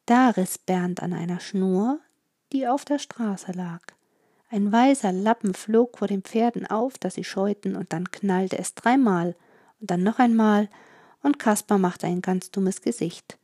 Da 0.07 0.29
riss 0.29 0.57
Bernd 0.57 1.03
an 1.03 1.11
einer 1.11 1.41
Schnur, 1.41 1.99
die 2.53 2.65
auf 2.65 2.85
der 2.85 2.97
Straße 2.97 3.51
lag. 3.51 3.81
Ein 4.49 4.71
weißer 4.71 5.11
Lappen 5.11 5.53
flog 5.53 5.97
vor 5.97 6.07
den 6.07 6.21
Pferden 6.21 6.65
auf, 6.65 6.97
dass 6.97 7.15
sie 7.15 7.25
scheuten, 7.25 7.75
und 7.75 7.91
dann 7.91 8.09
knallte 8.09 8.57
es 8.57 8.73
dreimal 8.73 9.35
und 9.81 9.91
dann 9.91 10.03
noch 10.03 10.17
einmal, 10.17 10.69
und 11.23 11.39
Kaspar 11.39 11.77
machte 11.77 12.07
ein 12.07 12.21
ganz 12.21 12.51
dummes 12.51 12.81
Gesicht, 12.81 13.37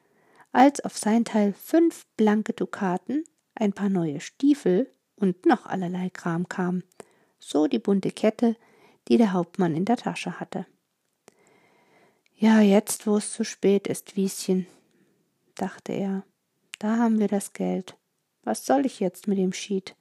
als 0.53 0.79
auf 0.79 0.97
sein 0.97 1.25
Teil 1.25 1.51
fünf 1.51 2.05
blanke 2.15 2.53
Dukaten, 2.53 3.25
ein 3.55 3.73
paar 3.73 3.89
neue 3.89 4.21
Stiefel 4.21 4.89
und 5.17 5.45
noch 5.45 5.65
allerlei 5.65 6.09
Kram 6.09 6.47
kam, 6.47 6.83
so 7.39 7.67
die 7.67 7.79
bunte 7.79 8.11
Kette, 8.11 8.55
die 9.09 9.17
der 9.17 9.33
Hauptmann 9.33 9.75
in 9.75 9.83
der 9.83 9.97
Tasche 9.97 10.39
hatte. 10.39 10.65
Ja, 12.37 12.61
jetzt, 12.61 13.05
wo 13.05 13.17
es 13.17 13.33
zu 13.33 13.43
spät 13.43 13.87
ist, 13.87 14.15
Wieschen, 14.15 14.65
dachte 15.55 15.91
er, 15.91 16.23
da 16.83 16.97
haben 16.97 17.17
wir 17.17 17.29
das 17.29 17.53
Geld. 17.53 17.95
Was 18.43 18.65
soll 18.65 18.85
ich 18.85 18.99
jetzt 18.99 19.29
mit 19.29 19.37
dem 19.37 19.53
Schied? 19.53 19.95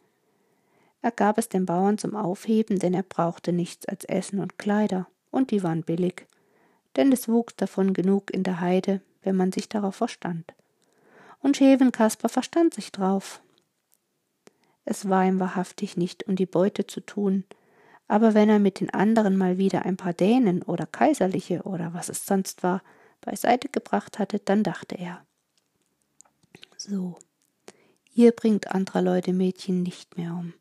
Er 1.00 1.12
gab 1.12 1.38
es 1.38 1.48
dem 1.48 1.64
Bauern 1.64 1.96
zum 1.96 2.16
Aufheben, 2.16 2.80
denn 2.80 2.92
er 2.92 3.04
brauchte 3.04 3.52
nichts 3.52 3.86
als 3.86 4.04
Essen 4.04 4.40
und 4.40 4.58
Kleider, 4.58 5.06
und 5.30 5.52
die 5.52 5.62
waren 5.62 5.84
billig, 5.84 6.26
denn 6.96 7.12
es 7.12 7.28
wuchs 7.28 7.54
davon 7.54 7.94
genug 7.94 8.34
in 8.34 8.42
der 8.42 8.60
Heide, 8.60 9.00
wenn 9.22 9.36
man 9.36 9.52
sich 9.52 9.68
darauf 9.68 9.94
verstand. 9.94 10.54
Und 11.38 11.56
Schevenkasper 11.56 12.28
verstand 12.28 12.74
sich 12.74 12.90
drauf. 12.90 13.42
Es 14.84 15.08
war 15.08 15.24
ihm 15.24 15.38
wahrhaftig 15.38 15.96
nicht 15.96 16.26
um 16.26 16.34
die 16.34 16.46
Beute 16.46 16.88
zu 16.88 17.00
tun, 17.00 17.44
aber 18.08 18.34
wenn 18.34 18.48
er 18.48 18.58
mit 18.58 18.80
den 18.80 18.90
anderen 18.90 19.36
mal 19.36 19.56
wieder 19.56 19.84
ein 19.84 19.96
paar 19.96 20.14
Dänen 20.14 20.64
oder 20.64 20.86
Kaiserliche 20.86 21.62
oder 21.62 21.94
was 21.94 22.08
es 22.08 22.26
sonst 22.26 22.64
war, 22.64 22.82
beiseite 23.20 23.68
gebracht 23.68 24.18
hatte, 24.18 24.40
dann 24.40 24.64
dachte 24.64 24.96
er. 24.96 25.24
So, 26.84 27.16
ihr 28.12 28.32
bringt 28.32 28.72
anderer 28.72 29.02
Leute 29.02 29.32
Mädchen 29.32 29.84
nicht 29.84 30.16
mehr 30.18 30.32
um. 30.32 30.52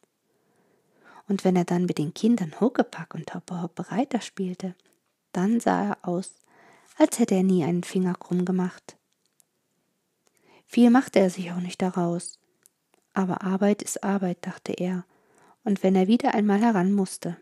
Und 1.27 1.43
wenn 1.43 1.55
er 1.55 1.65
dann 1.65 1.87
mit 1.87 1.97
den 1.97 2.13
Kindern 2.13 2.61
Huckepack 2.61 3.15
und 3.15 3.33
Hoppe 3.33 3.59
Hoppe 3.59 3.89
Reiter 3.89 4.21
spielte, 4.21 4.75
dann 5.31 5.59
sah 5.59 5.83
er 5.83 5.97
aus, 6.07 6.35
als 6.99 7.17
hätte 7.17 7.33
er 7.33 7.41
nie 7.41 7.63
einen 7.63 7.83
Finger 7.83 8.13
krumm 8.13 8.45
gemacht. 8.45 8.97
Viel 10.67 10.91
machte 10.91 11.17
er 11.17 11.31
sich 11.31 11.51
auch 11.53 11.59
nicht 11.59 11.81
daraus. 11.81 12.37
Aber 13.15 13.41
Arbeit 13.41 13.81
ist 13.81 14.03
Arbeit, 14.03 14.45
dachte 14.45 14.73
er, 14.73 15.05
und 15.63 15.81
wenn 15.81 15.95
er 15.95 16.05
wieder 16.05 16.35
einmal 16.35 16.61
heran 16.61 16.93
musste. 16.93 17.37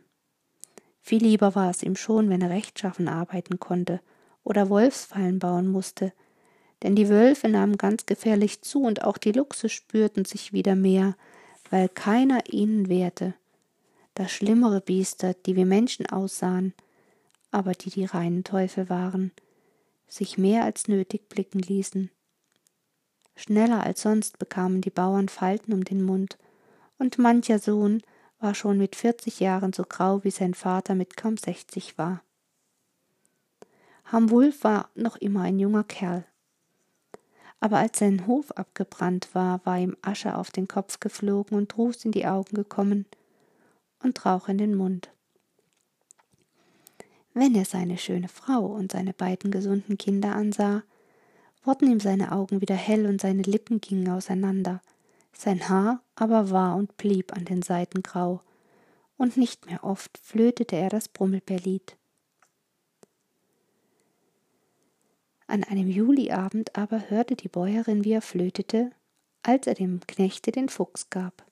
Viel 1.01 1.23
lieber 1.23 1.53
war 1.53 1.69
es 1.69 1.83
ihm 1.83 1.97
schon, 1.97 2.29
wenn 2.29 2.41
er 2.41 2.49
rechtschaffen 2.49 3.09
arbeiten 3.09 3.59
konnte 3.59 3.99
oder 4.45 4.69
Wolfsfallen 4.69 5.39
bauen 5.39 5.67
musste, 5.67 6.13
denn 6.83 6.95
die 6.95 7.09
Wölfe 7.09 7.49
nahmen 7.49 7.77
ganz 7.77 8.05
gefährlich 8.05 8.61
zu 8.61 8.83
und 8.83 9.03
auch 9.03 9.17
die 9.17 9.31
Luchse 9.31 9.69
spürten 9.69 10.25
sich 10.25 10.53
wieder 10.53 10.75
mehr, 10.75 11.15
weil 11.69 11.89
keiner 11.89 12.41
ihnen 12.51 12.89
wehrte 12.89 13.33
das 14.19 14.31
schlimmere 14.31 14.81
Biester, 14.81 15.33
die 15.33 15.55
wie 15.55 15.63
Menschen 15.63 16.05
aussahen, 16.05 16.73
aber 17.51 17.71
die 17.71 17.89
die 17.89 18.03
reinen 18.03 18.43
Teufel 18.43 18.89
waren. 18.89 19.31
sich 20.09 20.37
mehr 20.37 20.65
als 20.65 20.87
nötig 20.87 21.29
blicken 21.29 21.59
ließen. 21.59 22.09
Schneller 23.35 23.83
als 23.83 24.01
sonst 24.01 24.39
bekamen 24.39 24.81
die 24.81 24.89
Bauern 24.89 25.29
Falten 25.29 25.71
um 25.71 25.85
den 25.85 26.03
Mund, 26.03 26.37
und 26.97 27.17
mancher 27.17 27.59
Sohn 27.59 28.01
war 28.39 28.55
schon 28.55 28.77
mit 28.77 28.97
vierzig 28.97 29.39
Jahren 29.39 29.71
so 29.71 29.83
grau 29.83 30.23
wie 30.25 30.31
sein 30.31 30.53
Vater 30.53 30.95
mit 30.95 31.15
kaum 31.15 31.37
sechzig 31.37 31.97
war. 31.97 32.23
Ham 34.05 34.31
Wulf 34.31 34.63
war 34.63 34.89
noch 34.95 35.15
immer 35.15 35.43
ein 35.43 35.59
junger 35.59 35.85
Kerl. 35.85 36.25
Aber 37.59 37.77
als 37.77 37.99
sein 37.99 38.25
Hof 38.25 38.51
abgebrannt 38.51 39.29
war, 39.33 39.65
war 39.65 39.77
ihm 39.77 39.97
Asche 40.01 40.37
auf 40.37 40.51
den 40.51 40.67
Kopf 40.67 40.99
geflogen 40.99 41.57
und 41.57 41.77
Ruß 41.77 42.05
in 42.05 42.11
die 42.11 42.25
Augen 42.25 42.55
gekommen 42.55 43.05
und 44.01 44.25
Rauch 44.25 44.47
in 44.47 44.57
den 44.57 44.75
Mund. 44.75 45.09
Wenn 47.33 47.55
er 47.55 47.65
seine 47.65 47.97
schöne 47.97 48.27
Frau 48.27 48.65
und 48.65 48.91
seine 48.91 49.13
beiden 49.13 49.51
gesunden 49.51 49.97
Kinder 49.97 50.35
ansah, 50.35 50.83
wurden 51.63 51.91
ihm 51.91 51.99
seine 51.99 52.31
Augen 52.31 52.61
wieder 52.61 52.75
hell 52.75 53.05
und 53.05 53.21
seine 53.21 53.43
Lippen 53.43 53.81
gingen 53.81 54.09
auseinander, 54.09 54.81
sein 55.33 55.69
Haar 55.69 56.01
aber 56.15 56.49
war 56.49 56.75
und 56.75 56.97
blieb 56.97 57.33
an 57.33 57.45
den 57.45 57.61
Seiten 57.61 58.03
grau, 58.03 58.41
und 59.17 59.37
nicht 59.37 59.65
mehr 59.65 59.83
oft 59.83 60.17
flötete 60.17 60.77
er 60.77 60.89
das 60.89 61.09
Brummelbeerlied. 61.09 61.98
An 65.49 65.63
einem 65.63 65.87
Juliabend 65.87 66.75
aber 66.77 67.09
hörte 67.09 67.35
die 67.35 67.47
Bäuerin, 67.47 68.03
wie 68.03 68.11
er 68.11 68.21
flötete, 68.21 68.91
als 69.41 69.65
er 69.65 69.73
dem 69.73 69.99
Knechte 70.05 70.51
den 70.51 70.69
Fuchs 70.69 71.09
gab. 71.09 71.43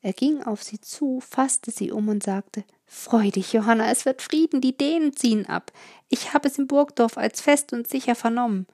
Er 0.00 0.14
ging 0.14 0.42
auf 0.42 0.62
sie 0.62 0.80
zu, 0.80 1.20
fasste 1.20 1.70
sie 1.70 1.92
um 1.92 2.08
und 2.08 2.22
sagte 2.22 2.64
Freu 2.86 3.30
dich, 3.30 3.52
Johanna, 3.52 3.90
es 3.90 4.06
wird 4.06 4.22
Frieden, 4.22 4.62
die 4.62 4.74
Dänen 4.74 5.14
ziehen 5.14 5.44
ab. 5.44 5.72
Ich 6.08 6.32
habe 6.32 6.48
es 6.48 6.56
im 6.56 6.66
Burgdorf 6.66 7.18
als 7.18 7.42
fest 7.42 7.74
und 7.74 7.86
sicher 7.86 8.14
vernommen. 8.14 8.66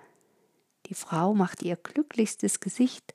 Die 0.87 0.94
Frau 0.94 1.35
machte 1.35 1.64
ihr 1.64 1.74
glücklichstes 1.74 2.61
Gesicht, 2.61 3.12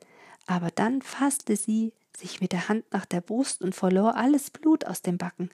aber 0.48 0.72
dann 0.72 1.02
fasste 1.02 1.56
sie 1.56 1.94
sich 2.18 2.42
mit 2.42 2.52
der 2.52 2.68
Hand 2.68 2.84
nach 2.92 3.06
der 3.06 3.22
Brust 3.22 3.62
und 3.62 3.74
verlor 3.74 4.18
alles 4.18 4.52
Blut 4.52 4.86
aus 4.86 5.04
dem 5.04 5.18
Backen. 5.18 5.52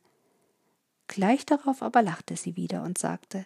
Gleich 1.06 1.46
darauf 1.46 1.84
aber 1.84 2.02
lachte 2.02 2.36
sie 2.36 2.56
wieder 2.56 2.82
und 2.82 2.98
sagte 2.98 3.46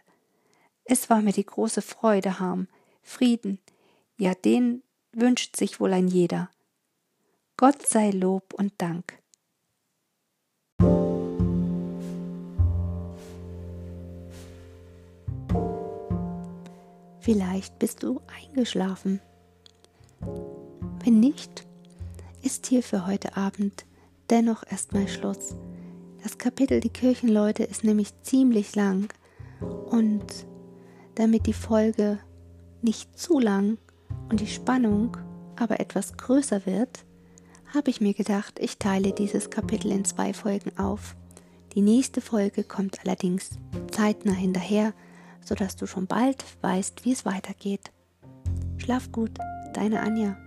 Es 0.88 1.10
war 1.10 1.24
mir 1.24 1.34
die 1.34 1.46
große 1.46 1.82
Freude, 1.82 2.40
Harm, 2.40 2.68
Frieden, 3.02 3.60
ja 4.18 4.36
den 4.36 4.84
wünscht 5.12 5.56
sich 5.56 5.80
wohl 5.80 5.92
ein 5.94 6.08
jeder. 6.08 6.52
Gott 7.58 7.88
sei 7.88 8.12
Lob 8.12 8.54
und 8.54 8.74
Dank. 8.78 9.18
Vielleicht 17.20 17.80
bist 17.80 18.04
du 18.04 18.22
eingeschlafen. 18.28 19.20
Wenn 21.04 21.20
nicht, 21.20 21.66
ist 22.44 22.68
hier 22.68 22.84
für 22.84 23.08
heute 23.08 23.36
Abend 23.36 23.86
dennoch 24.30 24.64
erstmal 24.70 25.08
Schluss. 25.08 25.56
Das 26.22 26.38
Kapitel 26.38 26.80
Die 26.80 26.90
Kirchenleute 26.90 27.64
ist 27.64 27.84
nämlich 27.84 28.10
ziemlich 28.22 28.76
lang 28.76 29.12
und 29.88 30.46
damit 31.16 31.48
die 31.48 31.54
Folge 31.54 32.20
nicht 32.82 33.18
zu 33.18 33.40
lang 33.40 33.78
und 34.30 34.40
die 34.40 34.48
Spannung 34.48 35.18
aber 35.56 35.80
etwas 35.80 36.18
größer 36.18 36.66
wird, 36.66 37.06
habe 37.74 37.90
ich 37.90 38.02
mir 38.02 38.14
gedacht, 38.14 38.60
ich 38.60 38.78
teile 38.78 39.12
dieses 39.12 39.50
Kapitel 39.50 39.92
in 39.92 40.06
zwei 40.06 40.34
Folgen 40.34 40.78
auf. 40.78 41.16
Die 41.74 41.82
nächste 41.82 42.22
Folge 42.22 42.64
kommt 42.64 43.00
allerdings 43.04 43.58
zeitnah 43.92 44.34
hinterher, 44.34 44.94
sodass 45.44 45.76
du 45.76 45.88
schon 45.88 46.08
bald 46.08 46.44
weißt, 46.62 47.06
wie 47.06 47.12
es 47.12 47.26
weitergeht. 47.26 47.92
Schlaf 48.78 49.12
gut, 49.12 49.32
deine 49.74 50.02
Anja. 50.02 50.38